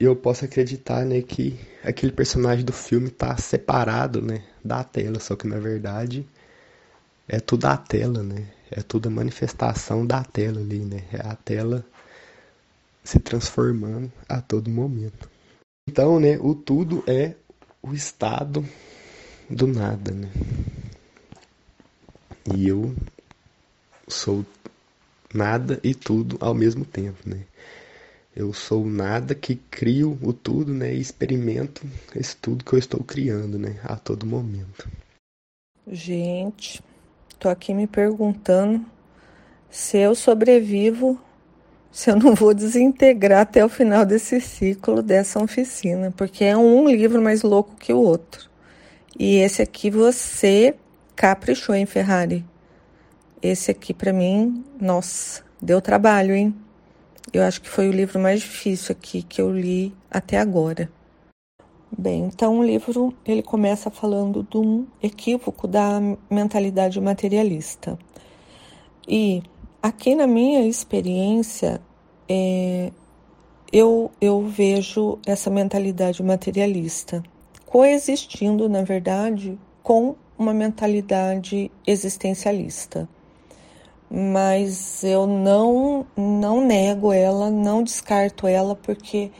E 0.00 0.04
eu 0.04 0.16
posso 0.16 0.44
acreditar, 0.44 1.04
né, 1.04 1.22
que 1.22 1.58
aquele 1.82 2.10
personagem 2.10 2.64
do 2.64 2.72
filme 2.72 3.08
está 3.08 3.36
separado, 3.36 4.20
né, 4.20 4.44
da 4.64 4.82
tela, 4.82 5.20
só 5.20 5.36
que 5.36 5.46
na 5.46 5.58
verdade 5.58 6.26
é 7.28 7.38
tudo 7.38 7.66
a 7.66 7.76
tela, 7.76 8.22
né? 8.22 8.46
É 8.70 8.82
tudo 8.82 9.06
a 9.06 9.10
manifestação 9.10 10.04
da 10.04 10.24
tela 10.24 10.60
ali, 10.60 10.80
né? 10.80 11.04
É 11.12 11.26
a 11.26 11.36
tela 11.36 11.84
se 13.04 13.20
transformando 13.20 14.12
a 14.28 14.40
todo 14.40 14.70
momento. 14.70 15.30
Então, 15.88 16.18
né, 16.18 16.38
o 16.40 16.54
tudo 16.54 17.04
é 17.06 17.34
o 17.82 17.92
estado 17.92 18.66
do 19.48 19.66
nada, 19.66 20.10
né? 20.10 20.30
E 22.50 22.68
eu 22.68 22.94
sou 24.08 24.44
nada 25.32 25.80
e 25.82 25.94
tudo 25.94 26.36
ao 26.40 26.54
mesmo 26.54 26.84
tempo, 26.84 27.28
né? 27.28 27.44
Eu 28.36 28.52
sou 28.52 28.84
nada 28.84 29.32
que 29.32 29.54
crio 29.54 30.18
o 30.20 30.32
tudo, 30.32 30.74
né? 30.74 30.92
E 30.92 31.00
experimento 31.00 31.86
esse 32.16 32.36
tudo 32.36 32.64
que 32.64 32.72
eu 32.72 32.78
estou 32.78 33.04
criando, 33.04 33.58
né? 33.58 33.76
A 33.84 33.94
todo 33.94 34.26
momento. 34.26 34.88
Gente, 35.86 36.82
tô 37.38 37.48
aqui 37.48 37.72
me 37.72 37.86
perguntando 37.86 38.84
se 39.70 39.98
eu 39.98 40.16
sobrevivo, 40.16 41.20
se 41.92 42.10
eu 42.10 42.16
não 42.16 42.34
vou 42.34 42.52
desintegrar 42.52 43.42
até 43.42 43.64
o 43.64 43.68
final 43.68 44.04
desse 44.04 44.40
ciclo, 44.40 45.00
dessa 45.00 45.40
oficina, 45.40 46.12
porque 46.16 46.42
é 46.42 46.56
um 46.56 46.88
livro 46.88 47.22
mais 47.22 47.42
louco 47.42 47.76
que 47.76 47.92
o 47.92 47.98
outro. 47.98 48.50
E 49.16 49.36
esse 49.36 49.62
aqui 49.62 49.90
você 49.90 50.74
caprichou, 51.14 51.72
hein, 51.72 51.86
Ferrari? 51.86 52.44
Esse 53.40 53.70
aqui 53.70 53.94
para 53.94 54.12
mim, 54.12 54.64
nossa, 54.80 55.44
deu 55.62 55.80
trabalho, 55.80 56.34
hein? 56.34 56.54
Eu 57.32 57.42
acho 57.42 57.60
que 57.60 57.68
foi 57.68 57.88
o 57.88 57.92
livro 57.92 58.18
mais 58.20 58.40
difícil 58.40 58.92
aqui 58.92 59.22
que 59.22 59.40
eu 59.40 59.50
li 59.50 59.94
até 60.10 60.38
agora. 60.38 60.90
Bem, 61.96 62.24
então 62.24 62.58
o 62.58 62.64
livro 62.64 63.14
ele 63.24 63.42
começa 63.42 63.90
falando 63.90 64.42
de 64.42 64.56
um 64.56 64.86
equívoco 65.02 65.68
da 65.68 66.00
mentalidade 66.30 67.00
materialista. 67.00 67.98
E 69.06 69.42
aqui 69.82 70.14
na 70.14 70.26
minha 70.26 70.66
experiência, 70.66 71.80
é, 72.28 72.90
eu, 73.72 74.10
eu 74.20 74.46
vejo 74.46 75.18
essa 75.26 75.50
mentalidade 75.50 76.22
materialista 76.22 77.22
coexistindo, 77.64 78.68
na 78.68 78.82
verdade, 78.82 79.58
com 79.82 80.14
uma 80.38 80.54
mentalidade 80.54 81.70
existencialista. 81.86 83.08
Mas 84.16 85.02
eu 85.02 85.26
não, 85.26 86.06
não 86.16 86.64
nego 86.64 87.12
ela, 87.12 87.50
não 87.50 87.82
descarto 87.82 88.46
ela, 88.46 88.76
porque 88.76 89.32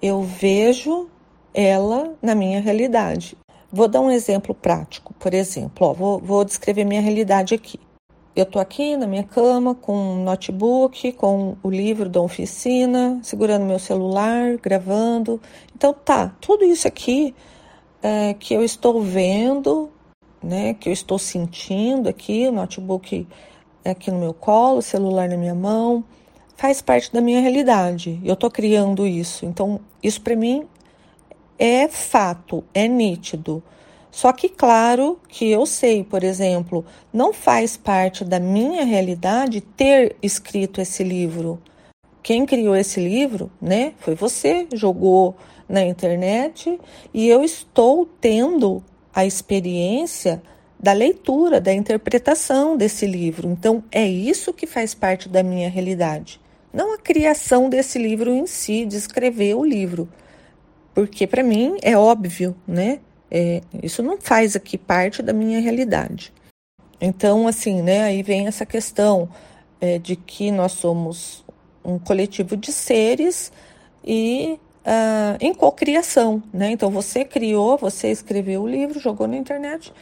eu 0.00 0.22
vejo 0.22 1.10
ela 1.52 2.14
na 2.22 2.34
minha 2.34 2.58
realidade. 2.58 3.36
Vou 3.70 3.86
dar 3.86 4.00
um 4.00 4.10
exemplo 4.10 4.54
prático, 4.54 5.12
por 5.14 5.34
exemplo, 5.34 5.86
ó, 5.86 5.92
vou, 5.92 6.18
vou 6.18 6.44
descrever 6.46 6.84
minha 6.84 7.02
realidade 7.02 7.54
aqui. 7.54 7.78
Eu 8.34 8.44
estou 8.44 8.62
aqui 8.62 8.96
na 8.96 9.06
minha 9.06 9.22
cama 9.22 9.74
com 9.74 9.94
um 9.94 10.24
notebook, 10.24 11.12
com 11.12 11.56
o 11.62 11.68
livro 11.68 12.08
da 12.08 12.22
oficina, 12.22 13.20
segurando 13.22 13.66
meu 13.66 13.78
celular, 13.78 14.56
gravando. 14.56 15.38
Então 15.76 15.92
tá, 15.92 16.34
tudo 16.40 16.64
isso 16.64 16.88
aqui 16.88 17.34
é, 18.02 18.32
que 18.32 18.54
eu 18.54 18.64
estou 18.64 19.02
vendo, 19.02 19.90
né, 20.42 20.72
que 20.72 20.88
eu 20.88 20.92
estou 20.94 21.18
sentindo 21.18 22.08
aqui, 22.08 22.48
o 22.48 22.52
notebook 22.52 23.26
aqui 23.84 24.10
no 24.10 24.18
meu 24.18 24.34
colo, 24.34 24.82
celular 24.82 25.28
na 25.28 25.36
minha 25.36 25.54
mão, 25.54 26.04
faz 26.56 26.80
parte 26.80 27.12
da 27.12 27.20
minha 27.20 27.40
realidade. 27.40 28.20
Eu 28.24 28.34
estou 28.34 28.50
criando 28.50 29.06
isso. 29.06 29.44
Então, 29.44 29.80
isso 30.02 30.20
para 30.20 30.36
mim 30.36 30.66
é 31.58 31.88
fato, 31.88 32.64
é 32.72 32.86
nítido. 32.86 33.62
Só 34.10 34.32
que, 34.32 34.48
claro, 34.48 35.18
que 35.26 35.50
eu 35.50 35.64
sei, 35.64 36.04
por 36.04 36.22
exemplo, 36.22 36.84
não 37.12 37.32
faz 37.32 37.76
parte 37.76 38.24
da 38.24 38.38
minha 38.38 38.84
realidade 38.84 39.60
ter 39.60 40.16
escrito 40.22 40.80
esse 40.80 41.02
livro. 41.02 41.60
Quem 42.22 42.44
criou 42.44 42.76
esse 42.76 43.00
livro, 43.00 43.50
né, 43.60 43.94
foi 43.98 44.14
você, 44.14 44.66
jogou 44.74 45.34
na 45.68 45.82
internet 45.82 46.78
e 47.12 47.26
eu 47.26 47.42
estou 47.42 48.06
tendo 48.20 48.84
a 49.14 49.24
experiência 49.24 50.42
da 50.82 50.92
leitura, 50.92 51.60
da 51.60 51.72
interpretação 51.72 52.76
desse 52.76 53.06
livro. 53.06 53.48
Então, 53.48 53.84
é 53.92 54.06
isso 54.06 54.52
que 54.52 54.66
faz 54.66 54.94
parte 54.94 55.28
da 55.28 55.42
minha 55.42 55.70
realidade. 55.70 56.40
Não 56.72 56.94
a 56.94 56.98
criação 56.98 57.68
desse 57.70 57.98
livro 57.98 58.30
em 58.30 58.46
si, 58.46 58.84
de 58.84 58.96
escrever 58.96 59.54
o 59.54 59.64
livro 59.64 60.08
porque 60.94 61.26
para 61.26 61.42
mim 61.42 61.76
é 61.82 61.96
óbvio, 61.96 62.54
né? 62.66 63.00
É, 63.30 63.62
isso 63.82 64.02
não 64.02 64.20
faz 64.20 64.54
aqui 64.54 64.76
parte 64.76 65.22
da 65.22 65.32
minha 65.32 65.60
realidade. 65.60 66.32
Então, 67.00 67.48
assim, 67.48 67.82
né? 67.82 68.04
Aí 68.04 68.22
vem 68.22 68.46
essa 68.46 68.66
questão 68.66 69.28
é, 69.80 69.98
de 69.98 70.16
que 70.16 70.50
nós 70.50 70.72
somos 70.72 71.44
um 71.84 71.98
coletivo 71.98 72.56
de 72.56 72.70
seres 72.70 73.50
e 74.04 74.58
uh, 74.86 75.36
em 75.40 75.54
cocriação, 75.54 76.42
né? 76.52 76.70
Então, 76.72 76.90
você 76.90 77.24
criou, 77.24 77.78
você 77.78 78.08
escreveu 78.08 78.62
o 78.62 78.68
livro, 78.68 79.00
jogou 79.00 79.26
na 79.26 79.36
internet 79.36 79.92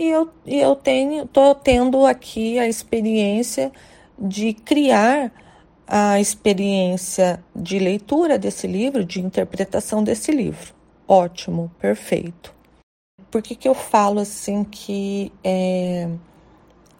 e 0.00 0.08
eu, 0.08 0.30
e 0.46 0.58
eu 0.58 0.74
tenho, 0.74 1.26
tô 1.26 1.54
tendo 1.54 2.06
aqui 2.06 2.58
a 2.58 2.66
experiência 2.66 3.70
de 4.18 4.54
criar 4.54 5.30
a 5.86 6.18
experiência 6.18 7.44
de 7.54 7.78
leitura 7.78 8.38
desse 8.38 8.66
livro, 8.66 9.04
de 9.04 9.20
interpretação 9.20 10.02
desse 10.02 10.32
livro. 10.32 10.72
Ótimo, 11.06 11.70
perfeito. 11.78 12.54
Por 13.30 13.42
que, 13.42 13.54
que 13.54 13.68
eu 13.68 13.74
falo 13.74 14.20
assim 14.20 14.64
que 14.64 15.30
é, 15.44 16.08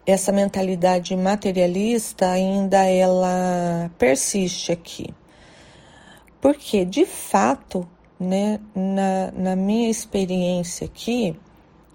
essa 0.05 0.31
mentalidade 0.31 1.15
materialista 1.15 2.29
ainda 2.29 2.85
ela 2.85 3.89
persiste 3.97 4.71
aqui? 4.71 5.11
Porque, 6.39 6.85
de 6.85 7.07
fato, 7.07 7.87
né, 8.19 8.59
na, 8.75 9.31
na 9.31 9.55
minha 9.55 9.89
experiência 9.89 10.85
aqui, 10.85 11.35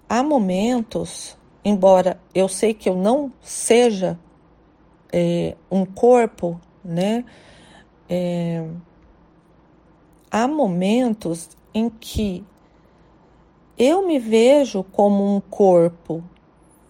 há 0.09 0.23
momentos, 0.23 1.37
embora 1.63 2.19
eu 2.33 2.47
sei 2.47 2.73
que 2.73 2.89
eu 2.89 2.95
não 2.95 3.31
seja 3.41 4.17
é, 5.11 5.55
um 5.71 5.85
corpo 5.85 6.59
né? 6.87 7.25
É, 8.09 8.65
há 10.31 10.47
momentos 10.47 11.49
em 11.73 11.89
que 11.89 12.43
eu 13.77 14.07
me 14.07 14.17
vejo 14.17 14.83
como 14.83 15.35
um 15.35 15.41
corpo 15.41 16.23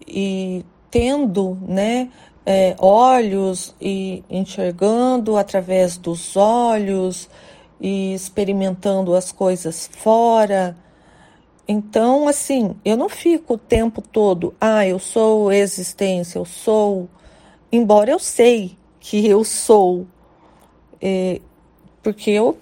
e 0.06 0.64
tendo, 0.90 1.58
né, 1.60 2.10
é, 2.46 2.74
olhos 2.78 3.74
e 3.80 4.24
enxergando 4.30 5.36
através 5.36 5.98
dos 5.98 6.36
olhos 6.36 7.28
e 7.80 8.14
experimentando 8.14 9.14
as 9.14 9.32
coisas 9.32 9.90
fora. 9.92 10.76
Então, 11.70 12.26
assim, 12.26 12.74
eu 12.82 12.96
não 12.96 13.10
fico 13.10 13.54
o 13.54 13.58
tempo 13.58 14.00
todo, 14.00 14.54
ah, 14.58 14.86
eu 14.86 14.98
sou 14.98 15.52
existência, 15.52 16.38
eu 16.38 16.46
sou, 16.46 17.06
embora 17.70 18.10
eu 18.10 18.18
sei 18.18 18.74
que 18.98 19.28
eu 19.28 19.44
sou, 19.44 20.06
é, 20.98 21.42
porque 22.02 22.30
eu 22.30 22.56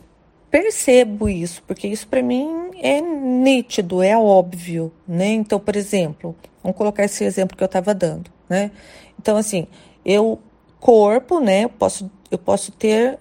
percebo 0.50 1.28
isso, 1.28 1.62
porque 1.68 1.86
isso 1.86 2.08
para 2.08 2.20
mim 2.20 2.70
é 2.82 3.00
nítido, 3.00 4.02
é 4.02 4.18
óbvio, 4.18 4.92
né? 5.06 5.28
Então, 5.28 5.60
por 5.60 5.76
exemplo, 5.76 6.34
vamos 6.60 6.76
colocar 6.76 7.04
esse 7.04 7.22
exemplo 7.22 7.56
que 7.56 7.62
eu 7.62 7.66
estava 7.66 7.94
dando, 7.94 8.28
né? 8.48 8.72
Então, 9.20 9.36
assim, 9.36 9.68
eu 10.04 10.40
corpo, 10.80 11.38
né? 11.38 11.64
Eu 11.64 11.68
posso, 11.68 12.10
eu 12.30 12.38
posso 12.38 12.72
ter 12.72 13.18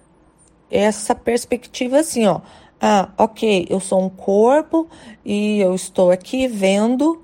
essa 0.70 1.14
perspectiva 1.14 2.00
assim, 2.00 2.26
ó. 2.26 2.40
Ah, 2.80 3.08
ok, 3.16 3.66
eu 3.70 3.80
sou 3.80 4.02
um 4.02 4.10
corpo 4.10 4.86
e 5.24 5.60
eu 5.60 5.74
estou 5.74 6.10
aqui 6.10 6.46
vendo, 6.46 7.22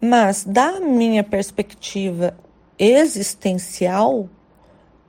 mas 0.00 0.44
da 0.44 0.78
minha 0.78 1.24
perspectiva 1.24 2.36
existencial, 2.78 4.28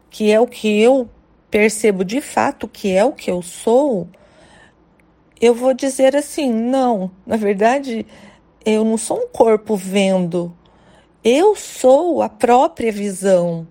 que 0.09 0.31
é 0.31 0.39
o 0.39 0.47
que 0.47 0.81
eu 0.81 1.07
percebo 1.51 2.03
de 2.03 2.21
fato 2.21 2.67
que 2.67 2.91
é 2.91 3.05
o 3.05 3.11
que 3.11 3.29
eu 3.29 3.41
sou, 3.43 4.07
eu 5.39 5.53
vou 5.53 5.73
dizer 5.73 6.15
assim: 6.15 6.51
não, 6.51 7.11
na 7.25 7.37
verdade, 7.37 8.05
eu 8.65 8.83
não 8.83 8.97
sou 8.97 9.19
um 9.19 9.27
corpo 9.27 9.75
vendo, 9.75 10.51
eu 11.23 11.55
sou 11.55 12.21
a 12.21 12.29
própria 12.29 12.91
visão. 12.91 13.67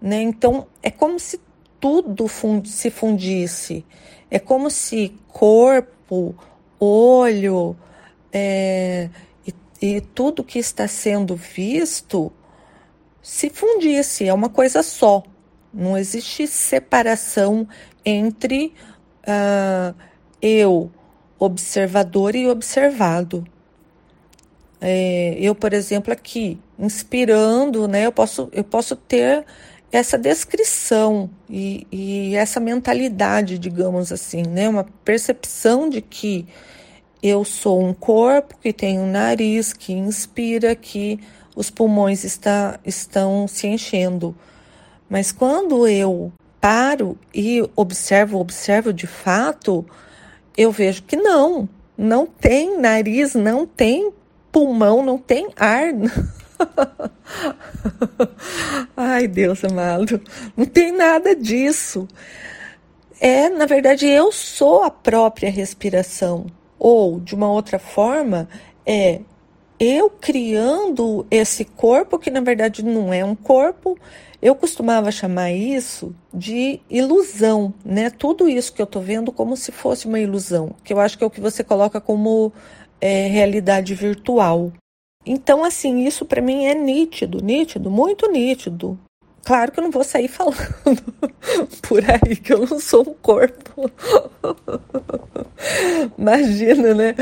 Né? 0.00 0.20
Então, 0.20 0.66
é 0.82 0.90
como 0.90 1.18
se 1.18 1.40
tudo 1.80 2.26
se 2.64 2.90
fundisse, 2.90 3.84
é 4.30 4.38
como 4.38 4.68
se 4.68 5.14
corpo, 5.34 6.32
olho 6.78 7.76
é, 8.32 9.10
e, 9.44 9.52
e 9.82 10.00
tudo 10.00 10.44
que 10.44 10.60
está 10.60 10.86
sendo 10.86 11.34
visto 11.34 12.32
se 13.20 13.50
fundisse, 13.50 14.28
é 14.28 14.32
uma 14.32 14.48
coisa 14.48 14.82
só. 14.82 15.24
Não 15.72 15.98
existe 15.98 16.46
separação 16.46 17.66
entre 18.04 18.72
uh, 19.26 19.94
eu, 20.40 20.90
observador 21.36 22.36
e 22.36 22.46
observado. 22.48 23.44
É, 24.80 25.36
eu, 25.40 25.54
por 25.54 25.72
exemplo, 25.72 26.12
aqui, 26.12 26.60
inspirando, 26.78 27.88
né, 27.88 28.06
eu, 28.06 28.12
posso, 28.12 28.48
eu 28.52 28.62
posso 28.62 28.94
ter 28.94 29.44
essa 29.96 30.18
descrição 30.18 31.30
e, 31.48 31.86
e 31.92 32.34
essa 32.34 32.58
mentalidade, 32.58 33.60
digamos 33.60 34.10
assim, 34.10 34.42
né, 34.42 34.68
uma 34.68 34.84
percepção 35.04 35.88
de 35.88 36.02
que 36.02 36.48
eu 37.22 37.44
sou 37.44 37.80
um 37.80 37.94
corpo 37.94 38.58
que 38.60 38.72
tem 38.72 38.98
um 38.98 39.08
nariz, 39.08 39.72
que 39.72 39.92
inspira, 39.92 40.74
que 40.74 41.20
os 41.54 41.70
pulmões 41.70 42.24
está, 42.24 42.80
estão 42.84 43.46
se 43.46 43.68
enchendo. 43.68 44.36
Mas 45.08 45.30
quando 45.30 45.86
eu 45.86 46.32
paro 46.60 47.16
e 47.32 47.62
observo, 47.76 48.40
observo 48.40 48.92
de 48.92 49.06
fato, 49.06 49.86
eu 50.56 50.72
vejo 50.72 51.04
que 51.04 51.14
não, 51.14 51.68
não 51.96 52.26
tem 52.26 52.80
nariz, 52.80 53.36
não 53.36 53.64
tem 53.64 54.12
pulmão, 54.50 55.04
não 55.04 55.18
tem 55.18 55.50
ar. 55.56 55.92
Ai, 58.96 59.28
Deus 59.28 59.64
amado, 59.64 60.20
não 60.56 60.66
tem 60.66 60.92
nada 60.92 61.34
disso. 61.34 62.08
É, 63.20 63.48
na 63.48 63.66
verdade, 63.66 64.06
eu 64.06 64.32
sou 64.32 64.82
a 64.82 64.90
própria 64.90 65.50
respiração. 65.50 66.46
Ou, 66.78 67.20
de 67.20 67.34
uma 67.34 67.50
outra 67.50 67.78
forma, 67.78 68.48
é 68.84 69.20
eu 69.78 70.08
criando 70.08 71.26
esse 71.30 71.64
corpo 71.64 72.18
que 72.18 72.30
na 72.30 72.40
verdade 72.40 72.84
não 72.84 73.12
é 73.12 73.24
um 73.24 73.34
corpo. 73.34 73.98
Eu 74.40 74.54
costumava 74.54 75.10
chamar 75.10 75.52
isso 75.52 76.14
de 76.32 76.80
ilusão, 76.90 77.72
né? 77.84 78.10
Tudo 78.10 78.48
isso 78.48 78.72
que 78.72 78.82
eu 78.82 78.84
estou 78.84 79.00
vendo 79.00 79.32
como 79.32 79.56
se 79.56 79.72
fosse 79.72 80.06
uma 80.06 80.20
ilusão, 80.20 80.74
que 80.84 80.92
eu 80.92 81.00
acho 81.00 81.16
que 81.16 81.24
é 81.24 81.26
o 81.26 81.30
que 81.30 81.40
você 81.40 81.64
coloca 81.64 82.00
como 82.00 82.52
é, 83.00 83.26
realidade 83.26 83.94
virtual. 83.94 84.70
Então, 85.26 85.64
assim, 85.64 86.04
isso 86.06 86.24
para 86.24 86.42
mim 86.42 86.66
é 86.66 86.74
nítido, 86.74 87.42
nítido, 87.42 87.90
muito 87.90 88.30
nítido. 88.30 88.98
Claro 89.44 89.72
que 89.72 89.78
eu 89.78 89.84
não 89.84 89.90
vou 89.90 90.04
sair 90.04 90.28
falando 90.28 90.56
por 91.82 92.02
aí 92.02 92.36
que 92.36 92.52
eu 92.52 92.66
não 92.66 92.80
sou 92.80 93.02
um 93.02 93.14
corpo. 93.14 93.90
Imagina, 96.18 96.94
né? 96.94 97.14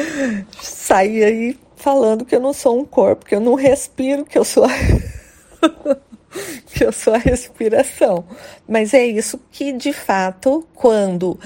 Sair 0.60 1.24
aí 1.24 1.58
falando 1.74 2.24
que 2.24 2.34
eu 2.34 2.40
não 2.40 2.52
sou 2.52 2.78
um 2.78 2.84
corpo, 2.84 3.26
que 3.26 3.34
eu 3.34 3.40
não 3.40 3.54
respiro, 3.54 4.24
que 4.24 4.38
eu 4.38 4.44
sou 4.44 4.64
a... 4.64 4.68
que 6.66 6.84
eu 6.84 6.92
sou 6.92 7.14
a 7.14 7.18
respiração. 7.18 8.24
Mas 8.68 8.94
é 8.94 9.04
isso 9.04 9.40
que, 9.50 9.72
de 9.72 9.92
fato, 9.92 10.66
quando 10.74 11.38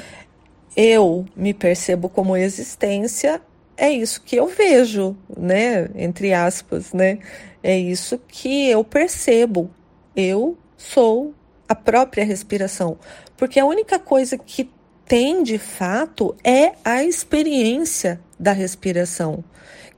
eu 0.77 1.25
me 1.35 1.55
percebo 1.55 2.09
como 2.09 2.37
existência, 2.37 3.41
é 3.77 3.91
isso 3.91 4.23
que 4.23 4.37
eu 4.37 4.47
vejo, 4.47 5.17
né? 5.37 5.89
Entre 5.95 6.33
aspas, 6.33 6.93
né? 6.93 7.19
É 7.63 7.77
isso 7.77 8.19
que 8.27 8.69
eu 8.69 8.83
percebo. 8.83 9.71
Eu 10.15 10.57
sou 10.77 11.35
a 11.69 11.75
própria 11.75 12.25
respiração. 12.25 12.99
Porque 13.37 13.61
a 13.61 13.67
única 13.67 13.99
coisa 13.99 14.39
que 14.39 14.71
tem 15.05 15.43
de 15.43 15.59
fato 15.59 16.35
é 16.43 16.73
a 16.85 17.05
experiência 17.05 18.21
da 18.39 18.53
respiração. 18.53 19.45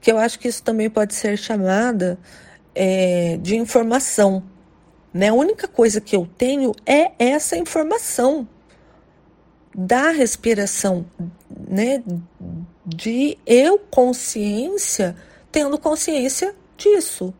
Que 0.01 0.11
eu 0.11 0.17
acho 0.17 0.39
que 0.39 0.47
isso 0.47 0.63
também 0.63 0.89
pode 0.89 1.13
ser 1.13 1.37
chamada 1.37 2.17
é, 2.75 3.37
de 3.41 3.55
informação. 3.55 4.43
Né? 5.13 5.29
A 5.29 5.33
única 5.33 5.67
coisa 5.67 6.01
que 6.01 6.15
eu 6.15 6.27
tenho 6.37 6.73
é 6.85 7.11
essa 7.17 7.57
informação 7.57 8.47
da 9.75 10.09
respiração, 10.11 11.05
né? 11.67 12.03
De 12.95 13.37
eu 13.45 13.79
consciência 13.79 15.15
tendo 15.51 15.77
consciência 15.77 16.55
disso. 16.77 17.33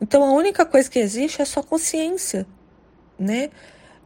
Então 0.00 0.22
a 0.22 0.32
única 0.32 0.64
coisa 0.64 0.90
que 0.90 0.98
existe 0.98 1.42
é 1.42 1.44
só 1.44 1.62
consciência 1.62 2.46
né? 3.20 3.50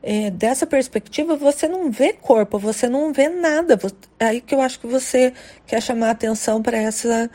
É, 0.03 0.28
dessa 0.30 0.66
perspectiva, 0.66 1.35
você 1.35 1.66
não 1.66 1.91
vê 1.91 2.12
corpo, 2.12 2.59
você 2.59 2.87
não 2.89 3.11
vê 3.11 3.30
nada. 3.30 3.78
É 4.18 4.26
aí 4.26 4.41
que 4.43 4.55
eu 4.55 4.61
acho 4.61 4.78
que 4.78 4.87
você 4.87 5.32
quer 5.66 5.80
chamar 5.80 6.11
atenção 6.11 6.61
para 6.61 6.76
essa 6.76 7.30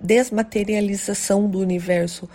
desmaterialização 0.00 1.46
do 1.50 1.58
universo. 1.58 2.26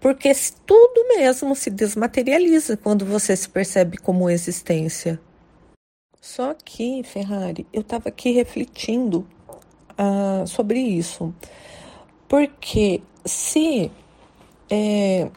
Porque 0.00 0.32
tudo 0.66 1.06
mesmo 1.16 1.54
se 1.54 1.70
desmaterializa 1.70 2.76
quando 2.76 3.04
você 3.04 3.36
se 3.36 3.48
percebe 3.48 3.96
como 3.98 4.28
existência. 4.28 5.20
Só 6.20 6.54
que, 6.54 7.02
Ferrari, 7.02 7.66
eu 7.72 7.80
estava 7.80 8.08
aqui 8.08 8.32
refletindo 8.32 9.26
ah, 9.96 10.44
sobre 10.46 10.78
isso. 10.78 11.34
Porque 12.28 13.02
se 13.24 13.90
é, 14.70 15.30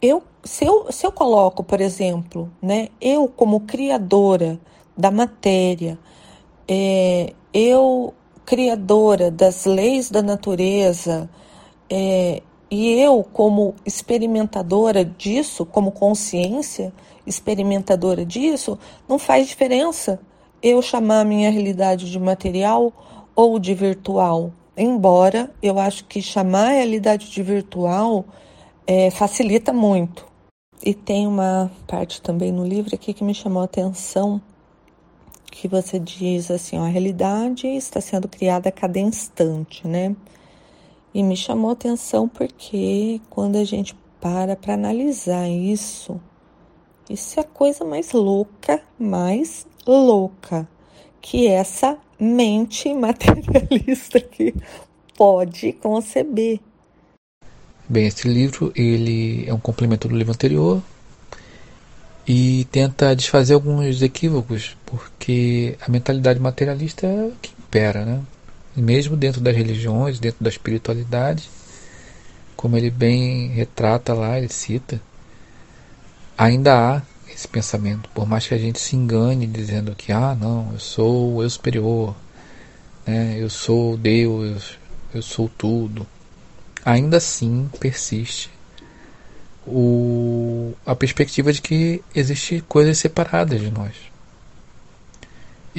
eu 0.00 0.22
se 0.44 0.64
eu, 0.64 0.90
se 0.90 1.06
eu 1.06 1.12
coloco, 1.12 1.62
por 1.62 1.80
exemplo, 1.80 2.50
né, 2.62 2.88
eu 3.00 3.28
como 3.28 3.60
criadora 3.60 4.58
da 4.96 5.10
matéria, 5.10 5.98
é, 6.66 7.34
eu 7.52 8.14
criadora 8.46 9.30
das 9.30 9.66
leis 9.66 10.10
da 10.10 10.22
natureza, 10.22 11.28
é, 11.90 12.42
e 12.70 13.00
eu 13.00 13.24
como 13.32 13.74
experimentadora 13.84 15.04
disso, 15.04 15.64
como 15.64 15.90
consciência 15.90 16.92
experimentadora 17.26 18.24
disso, 18.24 18.78
não 19.08 19.18
faz 19.18 19.46
diferença 19.46 20.20
eu 20.62 20.82
chamar 20.82 21.20
a 21.20 21.24
minha 21.24 21.50
realidade 21.50 22.10
de 22.10 22.18
material 22.18 22.92
ou 23.34 23.58
de 23.58 23.74
virtual. 23.74 24.52
Embora 24.76 25.50
eu 25.62 25.78
acho 25.78 26.04
que 26.04 26.20
chamar 26.20 26.68
a 26.68 26.74
realidade 26.74 27.30
de 27.30 27.42
virtual 27.42 28.24
é, 28.86 29.10
facilita 29.10 29.72
muito. 29.72 30.26
E 30.82 30.94
tem 30.94 31.26
uma 31.26 31.70
parte 31.86 32.22
também 32.22 32.52
no 32.52 32.64
livro 32.64 32.94
aqui 32.94 33.12
que 33.12 33.24
me 33.24 33.34
chamou 33.34 33.62
a 33.62 33.64
atenção, 33.64 34.40
que 35.50 35.66
você 35.66 35.98
diz 35.98 36.50
assim, 36.50 36.78
ó, 36.78 36.84
a 36.84 36.88
realidade 36.88 37.66
está 37.66 38.00
sendo 38.00 38.28
criada 38.28 38.68
a 38.68 38.72
cada 38.72 38.98
instante, 38.98 39.86
né? 39.86 40.14
E 41.18 41.22
me 41.24 41.36
chamou 41.36 41.72
atenção 41.72 42.28
porque 42.28 43.20
quando 43.28 43.56
a 43.56 43.64
gente 43.64 43.92
para 44.20 44.54
para 44.54 44.74
analisar 44.74 45.48
isso, 45.48 46.20
isso 47.10 47.40
é 47.40 47.42
a 47.42 47.44
coisa 47.44 47.84
mais 47.84 48.12
louca, 48.12 48.80
mais 48.96 49.66
louca 49.84 50.68
que 51.20 51.48
essa 51.48 51.98
mente 52.20 52.94
materialista 52.94 54.20
que 54.20 54.54
pode 55.16 55.72
conceber. 55.72 56.60
Bem, 57.88 58.06
esse 58.06 58.28
livro 58.28 58.72
ele 58.76 59.44
é 59.44 59.52
um 59.52 59.58
complemento 59.58 60.06
do 60.06 60.16
livro 60.16 60.32
anterior 60.32 60.80
e 62.28 62.64
tenta 62.70 63.16
desfazer 63.16 63.54
alguns 63.54 64.02
equívocos, 64.02 64.76
porque 64.86 65.76
a 65.84 65.90
mentalidade 65.90 66.38
materialista 66.38 67.08
é 67.08 67.32
que 67.42 67.50
impera, 67.58 68.04
né? 68.04 68.22
E 68.78 68.82
mesmo 68.82 69.16
dentro 69.16 69.40
das 69.40 69.56
religiões, 69.56 70.20
dentro 70.20 70.42
da 70.42 70.48
espiritualidade, 70.48 71.50
como 72.56 72.76
ele 72.76 72.90
bem 72.90 73.48
retrata 73.48 74.14
lá, 74.14 74.38
ele 74.38 74.48
cita, 74.48 75.00
ainda 76.36 76.74
há 76.74 77.02
esse 77.28 77.48
pensamento, 77.48 78.08
por 78.14 78.26
mais 78.26 78.46
que 78.46 78.54
a 78.54 78.58
gente 78.58 78.78
se 78.78 78.96
engane 78.96 79.46
dizendo 79.46 79.94
que 79.94 80.12
ah, 80.12 80.36
não, 80.40 80.70
eu 80.72 80.78
sou 80.78 81.34
o 81.34 81.42
eu 81.42 81.50
superior, 81.50 82.14
né? 83.06 83.36
Eu 83.38 83.50
sou 83.50 83.96
Deus, 83.96 84.78
eu 85.12 85.22
sou 85.22 85.48
tudo 85.48 86.06
ainda 86.84 87.18
assim 87.18 87.68
persiste 87.78 88.50
o, 89.66 90.72
a 90.86 90.94
perspectiva 90.94 91.52
de 91.52 91.60
que 91.60 92.02
existe 92.14 92.64
coisas 92.66 92.96
separadas 92.96 93.60
de 93.60 93.70
nós. 93.70 93.94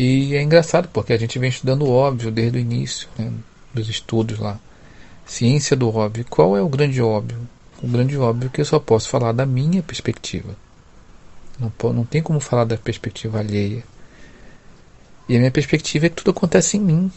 E 0.01 0.33
é 0.33 0.41
engraçado 0.41 0.87
porque 0.93 1.11
a 1.11 1.17
gente 1.17 1.37
vem 1.37 1.49
estudando 1.49 1.81
o 1.81 1.91
óbvio 1.91 2.31
desde 2.31 2.57
o 2.57 2.61
início 2.61 3.09
né, 3.17 3.33
dos 3.73 3.89
estudos 3.89 4.39
lá. 4.39 4.57
Ciência 5.25 5.75
do 5.75 5.93
óbvio. 5.93 6.25
Qual 6.29 6.55
é 6.55 6.61
o 6.61 6.69
grande 6.69 7.01
óbvio? 7.01 7.37
O 7.83 7.87
grande 7.87 8.17
óbvio 8.17 8.47
é 8.47 8.49
que 8.49 8.61
eu 8.61 8.65
só 8.65 8.79
posso 8.79 9.09
falar 9.09 9.33
da 9.33 9.45
minha 9.45 9.83
perspectiva. 9.83 10.55
Não, 11.59 11.69
não 11.91 12.05
tem 12.05 12.23
como 12.23 12.39
falar 12.39 12.63
da 12.63 12.77
perspectiva 12.77 13.39
alheia. 13.39 13.83
E 15.27 15.35
a 15.35 15.39
minha 15.39 15.51
perspectiva 15.51 16.05
é 16.05 16.09
que 16.09 16.15
tudo 16.15 16.31
acontece 16.31 16.77
em 16.77 16.79
mim. 16.79 17.11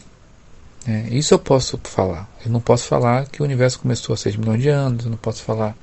É, 0.85 1.07
isso 1.09 1.33
eu 1.33 1.39
posso 1.39 1.79
falar. 1.85 2.29
Eu 2.45 2.51
não 2.51 2.59
posso 2.59 2.85
falar 2.85 3.29
que 3.29 3.41
o 3.41 3.45
universo 3.45 3.79
começou 3.79 4.13
há 4.13 4.17
6 4.17 4.35
milhões 4.35 4.61
de 4.61 4.67
anos, 4.67 5.05
eu 5.05 5.09
não 5.09 5.17
posso 5.17 5.41
falar 5.41 5.73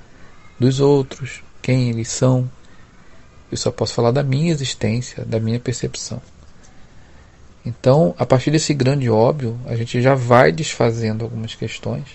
dos 0.59 0.81
outros, 0.81 1.43
quem 1.63 1.89
eles 1.89 2.09
são. 2.09 2.47
Eu 3.51 3.57
só 3.57 3.71
posso 3.71 3.95
falar 3.95 4.11
da 4.11 4.23
minha 4.23 4.53
existência, 4.53 5.25
da 5.25 5.41
minha 5.41 5.59
percepção. 5.59 6.21
Então, 7.65 8.15
a 8.19 8.25
partir 8.25 8.51
desse 8.51 8.73
grande 8.73 9.11
óbvio, 9.11 9.59
a 9.67 9.77
gente 9.77 10.01
já 10.01 10.15
vai 10.15 10.51
desfazendo 10.51 11.25
algumas 11.25 11.55
questões. 11.55 12.07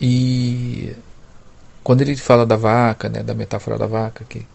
E 0.00 0.94
quando 1.82 2.02
ele 2.02 2.16
fala 2.16 2.46
da 2.46 2.56
vaca, 2.56 3.08
né, 3.08 3.22
da 3.22 3.34
metáfora 3.34 3.78
da 3.78 3.86
vaca, 3.86 4.24
que 4.28 4.46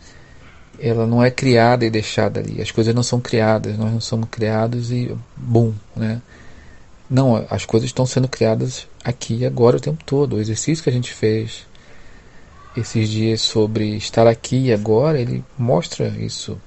ela 0.80 1.05
não 1.05 1.24
é 1.24 1.30
criada 1.30 1.86
e 1.86 1.89
deixada 1.89 2.39
ali. 2.39 2.62
As 2.62 2.72
coisas 2.72 2.93
não 2.95 3.03
são 3.03 3.20
criadas, 3.20 3.78
nós 3.78 3.91
não 3.91 4.01
somos 4.01 4.30
criados 4.30 4.91
e 4.91 5.16
bum, 5.36 5.74
né? 5.95 6.22
Não, 7.09 7.45
as 7.49 7.66
coisas 7.66 7.89
estão 7.89 8.05
sendo 8.05 8.28
criadas 8.28 8.88
aqui 9.03 9.39
e 9.39 9.45
agora 9.45 9.78
o 9.78 9.82
tempo 9.82 10.01
todo. 10.05 10.36
O 10.36 10.39
exercício 10.39 10.84
que 10.84 10.89
a 10.89 10.93
gente 10.93 11.14
fez 11.14 11.68
esses 12.76 13.09
dias 13.09 13.41
sobre 13.41 13.95
estar 13.97 14.28
aqui 14.28 14.68
e 14.68 14.74
agora, 14.74 15.20
ele 15.20 15.43
mostra 15.57 16.07
isso, 16.07 16.57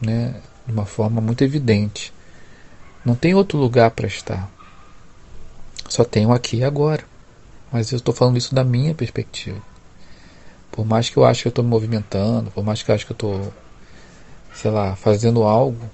né, 0.00 0.34
de 0.68 0.72
uma 0.74 0.84
forma 0.84 1.20
muito 1.20 1.42
evidente. 1.42 2.12
Não 3.02 3.14
tem 3.14 3.34
outro 3.34 3.58
lugar 3.58 3.90
para 3.92 4.06
estar. 4.06 4.50
Só 5.88 6.04
tenho 6.04 6.30
aqui 6.30 6.58
e 6.58 6.64
agora. 6.64 7.02
Mas 7.72 7.90
eu 7.90 7.96
estou 7.96 8.14
falando 8.14 8.36
isso 8.36 8.54
da 8.54 8.62
minha 8.62 8.94
perspectiva. 8.94 9.60
Por 10.70 10.84
mais 10.84 11.08
que 11.08 11.16
eu 11.16 11.24
ache 11.24 11.42
que 11.42 11.48
eu 11.48 11.50
estou 11.50 11.64
me 11.64 11.70
movimentando, 11.70 12.50
por 12.50 12.62
mais 12.62 12.82
que 12.82 12.90
eu 12.90 12.94
ache 12.94 13.06
que 13.06 13.12
eu 13.12 13.14
estou, 13.14 13.52
sei 14.54 14.70
lá, 14.70 14.94
fazendo 14.94 15.42
algo, 15.42 15.88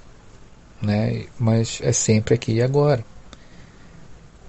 né? 0.82 1.26
Mas 1.38 1.78
é 1.82 1.92
sempre 1.92 2.34
aqui 2.34 2.54
e 2.54 2.62
agora. 2.62 3.04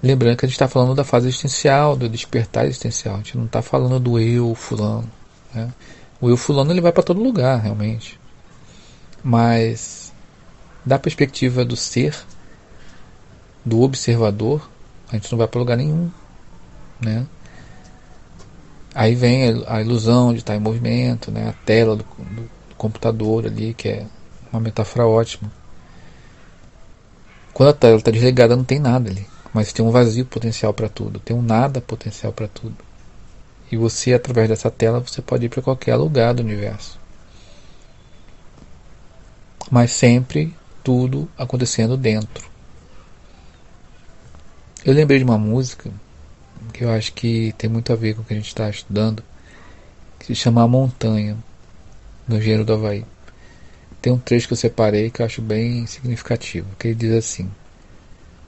Lembrando 0.01 0.37
que 0.37 0.45
a 0.45 0.47
gente 0.47 0.55
está 0.55 0.67
falando 0.67 0.95
da 0.95 1.03
fase 1.03 1.27
existencial, 1.27 1.95
do 1.95 2.09
despertar 2.09 2.65
existencial. 2.65 3.15
A 3.15 3.17
gente 3.17 3.37
não 3.37 3.45
está 3.45 3.61
falando 3.61 3.99
do 3.99 4.19
eu 4.19 4.55
fulano. 4.55 5.09
Né? 5.53 5.71
O 6.19 6.29
eu 6.29 6.37
fulano 6.37 6.71
ele 6.71 6.81
vai 6.81 6.91
para 6.91 7.03
todo 7.03 7.21
lugar, 7.21 7.59
realmente. 7.59 8.19
Mas 9.23 10.04
da 10.85 10.99
perspectiva 10.99 11.65
do 11.65 11.75
ser, 11.75 12.15
do 13.65 13.81
observador, 13.81 14.69
a 15.09 15.15
gente 15.15 15.31
não 15.31 15.39
vai 15.39 15.47
para 15.47 15.59
lugar 15.59 15.77
nenhum, 15.77 16.11
né? 17.01 17.25
Aí 18.93 19.15
vem 19.15 19.63
a 19.67 19.81
ilusão 19.81 20.31
de 20.31 20.39
estar 20.39 20.55
em 20.55 20.59
movimento, 20.59 21.31
né? 21.31 21.49
A 21.49 21.53
tela 21.65 21.95
do, 21.95 22.03
do 22.03 22.49
computador 22.77 23.45
ali, 23.45 23.73
que 23.73 23.89
é 23.89 24.05
uma 24.51 24.61
metáfora 24.61 25.05
ótima. 25.05 25.51
Quando 27.53 27.69
a 27.69 27.73
tela 27.73 27.97
está 27.97 28.11
desligada, 28.11 28.55
não 28.55 28.63
tem 28.63 28.79
nada 28.79 29.09
ali, 29.09 29.27
mas 29.53 29.73
tem 29.73 29.83
um 29.83 29.91
vazio 29.91 30.25
potencial 30.25 30.73
para 30.73 30.87
tudo, 30.87 31.19
tem 31.19 31.35
um 31.35 31.41
nada 31.41 31.81
potencial 31.81 32.31
para 32.31 32.47
tudo. 32.47 32.75
E 33.71 33.77
você, 33.77 34.13
através 34.13 34.47
dessa 34.47 34.69
tela, 34.69 34.99
você 34.99 35.21
pode 35.21 35.45
ir 35.45 35.49
para 35.49 35.61
qualquer 35.61 35.95
lugar 35.95 36.33
do 36.33 36.43
universo. 36.43 36.99
Mas 39.71 39.91
sempre 39.91 40.53
tudo 40.85 41.27
acontecendo 41.35 41.97
dentro. 41.97 42.47
Eu 44.85 44.93
lembrei 44.93 45.17
de 45.17 45.25
uma 45.25 45.37
música 45.37 45.91
que 46.71 46.83
eu 46.83 46.91
acho 46.91 47.11
que 47.11 47.55
tem 47.57 47.67
muito 47.67 47.91
a 47.91 47.95
ver 47.95 48.15
com 48.15 48.21
o 48.21 48.23
que 48.23 48.33
a 48.33 48.37
gente 48.37 48.47
está 48.47 48.69
estudando, 48.69 49.23
que 50.19 50.27
se 50.27 50.35
chama 50.35 50.61
A 50.61 50.67
Montanha, 50.67 51.35
no 52.27 52.39
gênero 52.39 52.63
do 52.63 52.73
Havaí. 52.73 53.03
Tem 53.99 54.13
um 54.13 54.19
trecho 54.19 54.47
que 54.47 54.53
eu 54.53 54.57
separei 54.57 55.09
que 55.09 55.23
eu 55.23 55.25
acho 55.25 55.41
bem 55.41 55.87
significativo, 55.87 56.67
que 56.77 56.89
ele 56.89 56.95
diz 56.95 57.13
assim: 57.13 57.49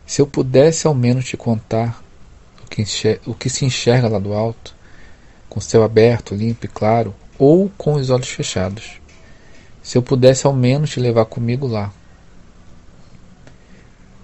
Se 0.05 0.21
eu 0.21 0.27
pudesse 0.27 0.85
ao 0.85 0.93
menos 0.93 1.25
te 1.25 1.35
contar 1.35 2.03
o 2.63 2.67
que, 2.69 2.83
o 3.25 3.33
que 3.33 3.49
se 3.49 3.65
enxerga 3.65 4.07
lá 4.07 4.19
do 4.19 4.33
alto, 4.33 4.75
com 5.49 5.57
o 5.57 5.63
céu 5.63 5.83
aberto, 5.83 6.35
limpo 6.35 6.65
e 6.65 6.69
claro, 6.69 7.15
ou 7.39 7.71
com 7.75 7.93
os 7.93 8.11
olhos 8.11 8.29
fechados. 8.29 9.01
Se 9.81 9.97
eu 9.97 10.03
pudesse 10.03 10.45
ao 10.45 10.53
menos 10.53 10.91
te 10.91 10.99
levar 10.99 11.25
comigo 11.25 11.65
lá, 11.65 11.91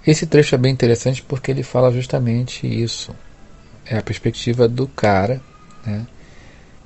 esse 0.05 0.25
trecho 0.25 0.55
é 0.55 0.57
bem 0.57 0.71
interessante 0.71 1.21
porque 1.21 1.51
ele 1.51 1.63
fala 1.63 1.91
justamente 1.91 2.67
isso. 2.67 3.15
É 3.85 3.97
a 3.97 4.01
perspectiva 4.01 4.67
do 4.67 4.87
cara, 4.87 5.41
né? 5.85 6.05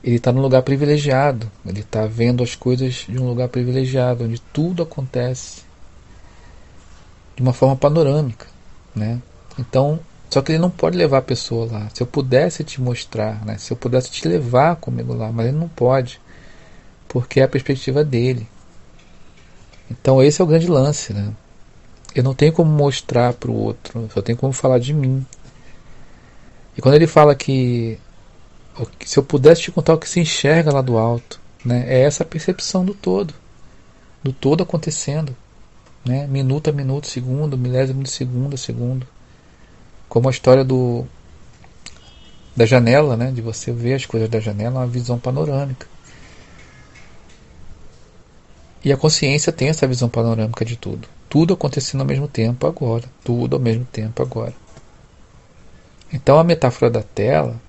Ele 0.04 0.18
está 0.18 0.32
num 0.32 0.42
lugar 0.42 0.62
privilegiado, 0.62 1.52
ele 1.66 1.82
está 1.82 2.06
vendo 2.06 2.44
as 2.44 2.56
coisas 2.56 3.06
de 3.10 3.20
um 3.20 3.28
lugar 3.28 3.50
privilegiado, 3.50 4.24
onde 4.24 4.40
tudo 4.54 4.84
acontece 4.84 5.64
de 7.36 7.42
uma 7.42 7.54
forma 7.54 7.76
panorâmica, 7.76 8.48
né? 8.96 9.22
Então, 9.60 10.00
só 10.30 10.42
que 10.42 10.52
ele 10.52 10.60
não 10.60 10.70
pode 10.70 10.98
levar 10.98 11.18
a 11.18 11.22
pessoa 11.22 11.72
lá. 11.72 11.90
Se 11.94 12.02
eu 12.02 12.08
pudesse 12.08 12.64
te 12.64 12.80
mostrar, 12.80 13.44
né? 13.46 13.58
Se 13.58 13.72
eu 13.72 13.78
pudesse 13.78 14.12
te 14.12 14.28
levar 14.28 14.76
comigo 14.76 15.14
lá, 15.14 15.32
mas 15.32 15.48
ele 15.48 15.58
não 15.58 15.68
pode, 15.68 16.22
porque 17.08 17.40
é 17.40 17.44
a 17.44 17.48
perspectiva 17.48 18.04
dele. 18.04 18.48
Então 19.90 20.22
esse 20.22 20.42
é 20.42 20.44
o 20.44 20.48
grande 20.48 20.68
lance, 20.68 21.14
né? 21.14 21.34
Eu 22.16 22.24
não 22.24 22.34
tenho 22.34 22.52
como 22.54 22.72
mostrar 22.72 23.34
para 23.34 23.52
o 23.52 23.56
outro, 23.56 24.10
só 24.14 24.22
tenho 24.22 24.38
como 24.38 24.54
falar 24.54 24.80
de 24.80 24.94
mim. 24.94 25.26
E 26.78 26.82
quando 26.82 26.96
ele 26.96 27.08
fala 27.08 27.36
que 27.36 28.00
se 29.06 29.18
eu 29.18 29.24
pudesse 29.24 29.64
te 29.64 29.72
contar 29.72 29.94
o 29.94 29.98
que 29.98 30.08
se 30.08 30.20
enxerga 30.20 30.72
lá 30.72 30.82
do 30.82 30.98
alto, 30.98 31.40
né, 31.66 31.86
é 31.88 32.02
essa 32.02 32.24
percepção 32.24 32.86
do 32.86 32.94
todo, 32.94 33.34
do 34.24 34.32
todo 34.32 34.64
acontecendo, 34.64 35.36
né, 36.06 36.28
minuto 36.28 36.70
a 36.70 36.74
minuto, 36.74 37.08
segundo, 37.08 37.58
milésimo 37.58 38.04
de 38.04 38.10
segundo 38.10 38.54
a 38.54 38.58
segundo, 38.58 39.08
como 40.08 40.28
a 40.28 40.32
história 40.32 40.64
do 40.64 41.06
da 42.56 42.66
janela, 42.66 43.16
né, 43.16 43.32
de 43.32 43.42
você 43.42 43.72
ver 43.72 43.94
as 43.94 44.06
coisas 44.06 44.28
da 44.28 44.40
janela, 44.40 44.80
uma 44.80 44.88
visão 44.88 45.20
panorâmica. 45.20 45.86
E 48.84 48.92
a 48.92 48.98
consciência 48.98 49.52
tem 49.52 49.70
essa 49.70 49.86
visão 49.86 50.10
panorâmica 50.10 50.66
de 50.66 50.76
tudo. 50.76 51.08
Tudo 51.30 51.54
acontecendo 51.54 52.02
ao 52.02 52.08
mesmo 52.08 52.28
tempo 52.28 52.66
agora. 52.66 53.04
Tudo 53.24 53.56
ao 53.56 53.62
mesmo 53.62 53.86
tempo 53.86 54.22
agora. 54.22 54.54
Então 56.12 56.40
a 56.40 56.44
metáfora 56.44 56.90
da 56.90 57.04
tela, 57.04 57.60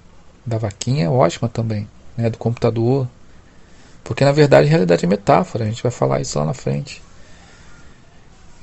da 0.47 0.59
vaquinha, 0.59 1.07
é 1.07 1.09
ótima 1.09 1.49
também, 1.49 1.89
né, 2.17 2.31
do 2.31 2.39
computador. 2.39 3.09
Porque 4.05 4.25
na 4.25 4.33
verdade 4.33 4.69
a 4.69 4.71
realidade 4.71 5.05
é 5.05 5.09
metáfora, 5.09 5.65
a 5.65 5.67
gente 5.67 5.83
vai 5.83 5.93
falar 5.93 6.21
isso 6.21 6.39
lá 6.39 6.45
na 6.45 6.55
frente. 6.55 7.03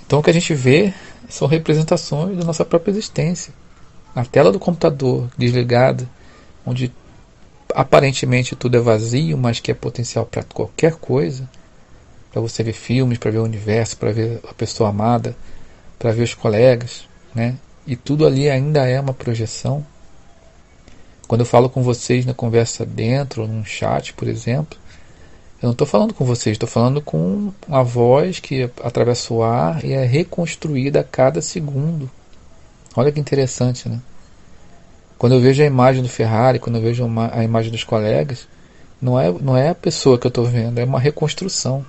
Então 0.06 0.20
o 0.20 0.24
que 0.24 0.30
a 0.30 0.34
gente 0.34 0.54
vê 0.54 0.94
são 1.30 1.48
representações 1.48 2.38
da 2.38 2.46
nossa 2.46 2.64
própria 2.64 2.92
existência. 2.92 3.54
A 4.16 4.24
tela 4.24 4.52
do 4.52 4.60
computador 4.60 5.28
desligada, 5.38 6.08
onde 6.66 6.92
aparentemente 7.74 8.56
tudo 8.56 8.78
é 8.78 8.80
vazio, 8.80 9.38
mas 9.38 9.60
que 9.60 9.72
é 9.72 9.74
potencial 9.74 10.26
para 10.26 10.44
qualquer 10.44 10.96
coisa 10.96 11.50
para 12.36 12.42
você 12.42 12.62
ver 12.62 12.74
filmes, 12.74 13.18
para 13.18 13.32
ver 13.32 13.38
o 13.38 13.46
universo, 13.46 13.96
para 13.96 14.12
ver 14.12 14.42
a 14.46 14.54
pessoa 14.54 14.90
amada, 14.90 15.34
para 15.98 16.12
ver 16.12 16.24
os 16.24 16.34
colegas, 16.34 17.08
né? 17.34 17.56
E 17.88 17.96
tudo 17.96 18.26
ali 18.28 18.50
ainda 18.50 18.86
é 18.86 19.00
uma 19.00 19.14
projeção. 19.14 19.86
Quando 21.30 21.42
eu 21.42 21.46
falo 21.46 21.70
com 21.70 21.82
vocês 21.82 22.26
na 22.26 22.34
conversa 22.34 22.86
dentro, 22.86 23.48
num 23.48 23.64
chat, 23.64 24.12
por 24.12 24.28
exemplo, 24.28 24.78
eu 25.62 25.68
não 25.68 25.72
estou 25.72 25.88
falando 25.88 26.14
com 26.14 26.26
vocês, 26.26 26.56
estou 26.56 26.68
falando 26.68 27.02
com 27.02 27.54
uma 27.66 27.84
voz 27.86 28.42
que 28.42 28.70
atravessa 28.84 29.34
o 29.34 29.42
ar 29.42 29.86
e 29.86 29.94
é 29.94 30.04
reconstruída 30.04 31.00
a 31.00 31.04
cada 31.06 31.42
segundo. 31.42 32.12
Olha 32.98 33.14
que 33.14 33.20
interessante, 33.20 33.88
né? 33.88 34.02
Quando 35.18 35.36
eu 35.36 35.40
vejo 35.40 35.64
a 35.64 35.66
imagem 35.66 36.04
do 36.04 36.10
Ferrari, 36.10 36.60
quando 36.60 36.76
eu 36.76 36.82
vejo 36.82 37.10
a 37.32 37.46
imagem 37.46 37.72
dos 37.72 37.86
colegas, 37.86 38.46
não 39.02 39.18
é, 39.18 39.32
não 39.32 39.56
é 39.56 39.70
a 39.70 39.76
pessoa 39.76 40.20
que 40.20 40.28
eu 40.28 40.30
estou 40.30 40.44
vendo, 40.44 40.80
é 40.80 40.84
uma 40.84 41.00
reconstrução. 41.00 41.86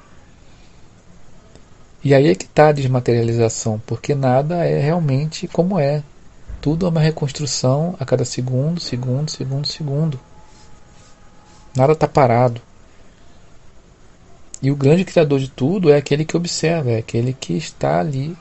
E 2.03 2.15
aí 2.15 2.29
é 2.29 2.35
que 2.35 2.45
está 2.45 2.69
a 2.69 2.73
desmaterialização, 2.73 3.81
porque 3.87 4.15
nada 4.15 4.65
é 4.65 4.81
realmente 4.81 5.49
como 5.49 5.79
é. 5.79 6.03
Tudo 6.61 6.87
é 6.87 6.89
uma 6.89 7.01
reconstrução 7.01 7.97
a 7.99 8.05
cada 8.05 8.25
segundo, 8.25 8.81
segundo, 8.81 9.31
segundo, 9.31 9.67
segundo. 9.67 10.21
Nada 11.77 11.93
está 11.93 12.09
parado. 12.09 12.61
E 14.63 14.71
o 14.71 14.77
grande 14.77 15.05
criador 15.05 15.39
de 15.39 15.49
tudo 15.49 15.91
é 15.91 15.97
aquele 15.97 16.25
que 16.25 16.37
observa, 16.37 16.91
é 16.91 16.99
aquele 16.99 17.33
que 17.33 17.55
está 17.55 18.01
ali 18.01 18.37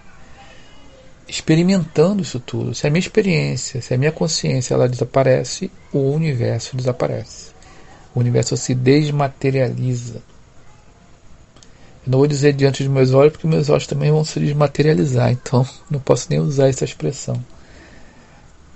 experimentando 1.28 2.22
isso 2.22 2.40
tudo. 2.40 2.74
Se 2.74 2.88
a 2.88 2.90
minha 2.90 3.00
experiência, 3.00 3.82
se 3.82 3.94
a 3.94 3.98
minha 3.98 4.12
consciência 4.12 4.74
ela 4.74 4.88
desaparece, 4.88 5.72
o 5.92 6.12
universo 6.12 6.76
desaparece. 6.78 7.52
O 8.14 8.20
universo 8.20 8.56
se 8.56 8.74
desmaterializa. 8.74 10.22
Não 12.06 12.20
vou 12.20 12.28
dizer 12.28 12.54
diante 12.54 12.84
dos 12.84 12.92
meus 12.92 13.14
olhos, 13.14 13.34
porque 13.34 13.48
meus 13.48 13.70
olhos 13.70 13.88
também 13.88 14.12
vão 14.12 14.24
se 14.24 14.40
desmaterializar, 14.40 15.32
então 15.32 15.68
não 15.90 16.00
posso 16.00 16.28
nem 16.30 16.40
usar 16.40 16.70
essa 16.70 16.86
expressão. 16.86 17.44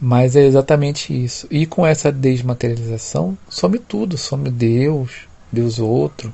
Mas 0.01 0.35
é 0.35 0.45
exatamente 0.45 1.13
isso. 1.13 1.45
E 1.51 1.65
com 1.65 1.85
essa 1.85 2.11
desmaterialização, 2.11 3.37
some 3.49 3.77
tudo: 3.77 4.17
some 4.17 4.49
Deus, 4.49 5.27
Deus 5.51 5.77
outro, 5.77 6.33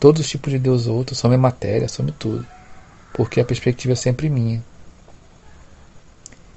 todos 0.00 0.22
os 0.22 0.28
tipos 0.28 0.50
de 0.50 0.58
Deus 0.58 0.86
outro, 0.86 1.14
some 1.14 1.36
matéria, 1.36 1.88
some 1.88 2.10
tudo. 2.10 2.46
Porque 3.12 3.40
a 3.40 3.44
perspectiva 3.44 3.92
é 3.92 3.96
sempre 3.96 4.30
minha. 4.30 4.64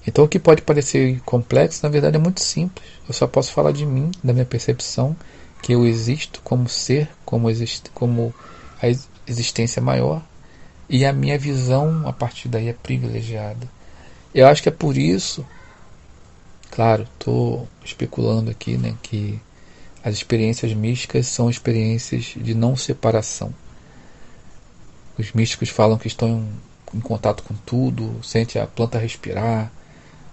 Então 0.08 0.26
o 0.26 0.28
que 0.28 0.39
pode 0.39 0.62
parecer 0.62 1.22
complexo, 1.22 1.82
na 1.84 1.89
verdade 1.89 2.16
é 2.16 2.20
muito 2.20 2.41
simples. 2.41 2.86
Eu 3.08 3.14
só 3.14 3.28
posso 3.28 3.51
falar 3.51 3.72
de 3.72 3.86
mim, 3.86 4.12
da 4.24 4.34
minha 4.34 4.45
percepção, 4.45 5.16
que 5.62 5.74
eu 5.74 5.86
existo 5.86 6.41
como 6.43 6.68
ser, 6.68 7.10
como, 7.26 7.49
existe, 7.49 7.89
como 7.91 8.34
a 8.82 8.88
existência 9.28 9.82
maior 9.82 10.21
e 10.89 11.05
a 11.05 11.13
minha 11.13 11.38
visão 11.38 12.07
a 12.07 12.13
partir 12.13 12.47
daí 12.47 12.67
é 12.67 12.74
privilegiada. 12.74 13.67
Eu 14.34 14.47
acho 14.47 14.61
que 14.61 14.69
é 14.69 14.71
por 14.71 14.97
isso, 14.97 15.45
claro, 16.71 17.03
estou 17.03 17.67
especulando 17.84 18.49
aqui, 18.51 18.78
né, 18.78 18.95
que 19.01 19.39
as 20.03 20.15
experiências 20.15 20.74
místicas 20.74 21.28
são 21.28 21.49
experiências 21.49 22.34
de 22.36 22.53
não 22.53 22.76
separação. 22.76 23.53
Os 25.17 25.32
místicos 25.32 25.69
falam 25.69 25.97
que 25.97 26.07
estão 26.07 26.28
em, 26.28 26.97
em 26.97 26.99
contato 26.99 27.43
com 27.43 27.53
tudo, 27.53 28.19
sente 28.24 28.59
a 28.59 28.67
planta 28.67 28.97
respirar, 28.97 29.71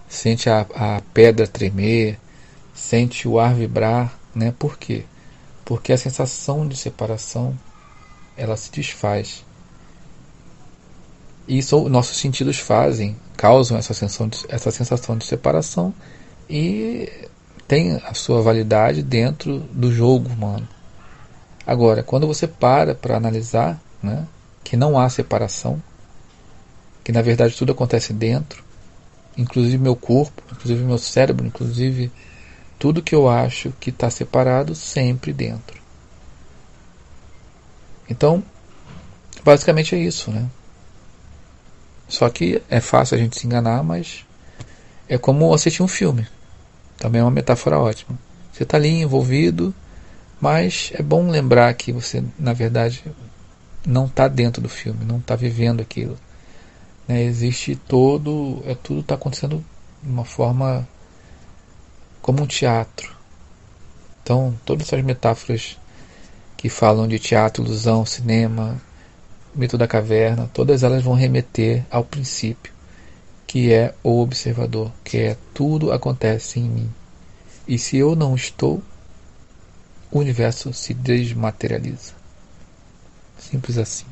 sente 0.09 0.49
a, 0.49 0.61
a 0.75 1.01
pedra 1.13 1.47
tremer, 1.47 2.19
sente 2.73 3.27
o 3.27 3.39
ar 3.39 3.53
vibrar, 3.53 4.13
né? 4.35 4.53
Por 4.57 4.77
quê? 4.77 5.05
Porque 5.63 5.93
a 5.93 5.97
sensação 5.97 6.67
de 6.67 6.75
separação 6.75 7.57
ela 8.41 8.57
se 8.57 8.71
desfaz. 8.71 9.45
E 11.47 11.59
isso 11.59 11.87
nossos 11.89 12.17
sentidos 12.17 12.57
fazem, 12.57 13.15
causam 13.37 13.77
essa 13.77 13.93
sensação 13.93 14.27
de, 14.27 14.39
essa 14.49 14.71
sensação 14.71 15.17
de 15.17 15.25
separação 15.25 15.93
e 16.49 17.09
tem 17.67 18.01
a 18.03 18.13
sua 18.13 18.41
validade 18.41 19.03
dentro 19.03 19.59
do 19.59 19.91
jogo 19.91 20.27
humano. 20.29 20.67
Agora, 21.65 22.01
quando 22.01 22.25
você 22.25 22.47
para 22.47 22.95
para 22.95 23.15
analisar, 23.15 23.79
né, 24.01 24.27
que 24.63 24.75
não 24.75 24.97
há 24.97 25.07
separação, 25.09 25.81
que 27.03 27.11
na 27.11 27.21
verdade 27.21 27.55
tudo 27.55 27.71
acontece 27.71 28.11
dentro, 28.11 28.63
inclusive 29.37 29.77
meu 29.77 29.95
corpo, 29.95 30.41
inclusive 30.51 30.83
meu 30.83 30.97
cérebro, 30.97 31.45
inclusive 31.45 32.11
tudo 32.79 33.03
que 33.03 33.13
eu 33.13 33.29
acho 33.29 33.71
que 33.79 33.91
está 33.91 34.09
separado 34.09 34.73
sempre 34.73 35.31
dentro. 35.31 35.80
Então, 38.11 38.43
basicamente 39.41 39.95
é 39.95 39.97
isso, 39.97 40.31
né? 40.31 40.45
Só 42.09 42.29
que 42.29 42.61
é 42.69 42.81
fácil 42.81 43.15
a 43.15 43.17
gente 43.17 43.39
se 43.39 43.47
enganar, 43.47 43.81
mas 43.83 44.25
é 45.07 45.17
como 45.17 45.53
assistir 45.53 45.81
um 45.81 45.87
filme. 45.87 46.27
Também 46.97 47.21
é 47.21 47.23
uma 47.23 47.31
metáfora 47.31 47.79
ótima. 47.79 48.19
Você 48.51 48.63
está 48.63 48.75
ali 48.75 48.89
envolvido, 48.89 49.73
mas 50.41 50.91
é 50.93 51.01
bom 51.01 51.29
lembrar 51.29 51.73
que 51.73 51.93
você, 51.93 52.21
na 52.37 52.51
verdade, 52.51 53.01
não 53.87 54.07
está 54.07 54.27
dentro 54.27 54.61
do 54.61 54.67
filme, 54.67 55.05
não 55.05 55.19
está 55.19 55.37
vivendo 55.37 55.79
aquilo. 55.79 56.17
Né? 57.07 57.23
Existe 57.23 57.77
todo, 57.77 58.61
é 58.65 58.75
tudo 58.75 58.99
está 58.99 59.15
acontecendo 59.15 59.63
de 60.03 60.09
uma 60.09 60.25
forma 60.25 60.85
como 62.21 62.43
um 62.43 62.47
teatro. 62.47 63.15
Então, 64.21 64.53
todas 64.65 64.87
essas 64.87 65.01
metáforas 65.01 65.77
que 66.61 66.69
falam 66.69 67.07
de 67.07 67.17
teatro, 67.17 67.63
ilusão, 67.63 68.05
cinema, 68.05 68.79
mito 69.55 69.79
da 69.79 69.87
caverna, 69.87 70.47
todas 70.53 70.83
elas 70.83 71.03
vão 71.03 71.15
remeter 71.15 71.83
ao 71.89 72.03
princípio, 72.03 72.71
que 73.47 73.73
é 73.73 73.95
o 74.03 74.21
observador, 74.21 74.91
que 75.03 75.17
é 75.17 75.37
tudo 75.55 75.91
acontece 75.91 76.59
em 76.59 76.69
mim. 76.69 76.93
E 77.67 77.79
se 77.79 77.97
eu 77.97 78.15
não 78.15 78.35
estou, 78.35 78.79
o 80.11 80.19
universo 80.19 80.71
se 80.71 80.93
desmaterializa. 80.93 82.13
Simples 83.39 83.79
assim. 83.79 84.10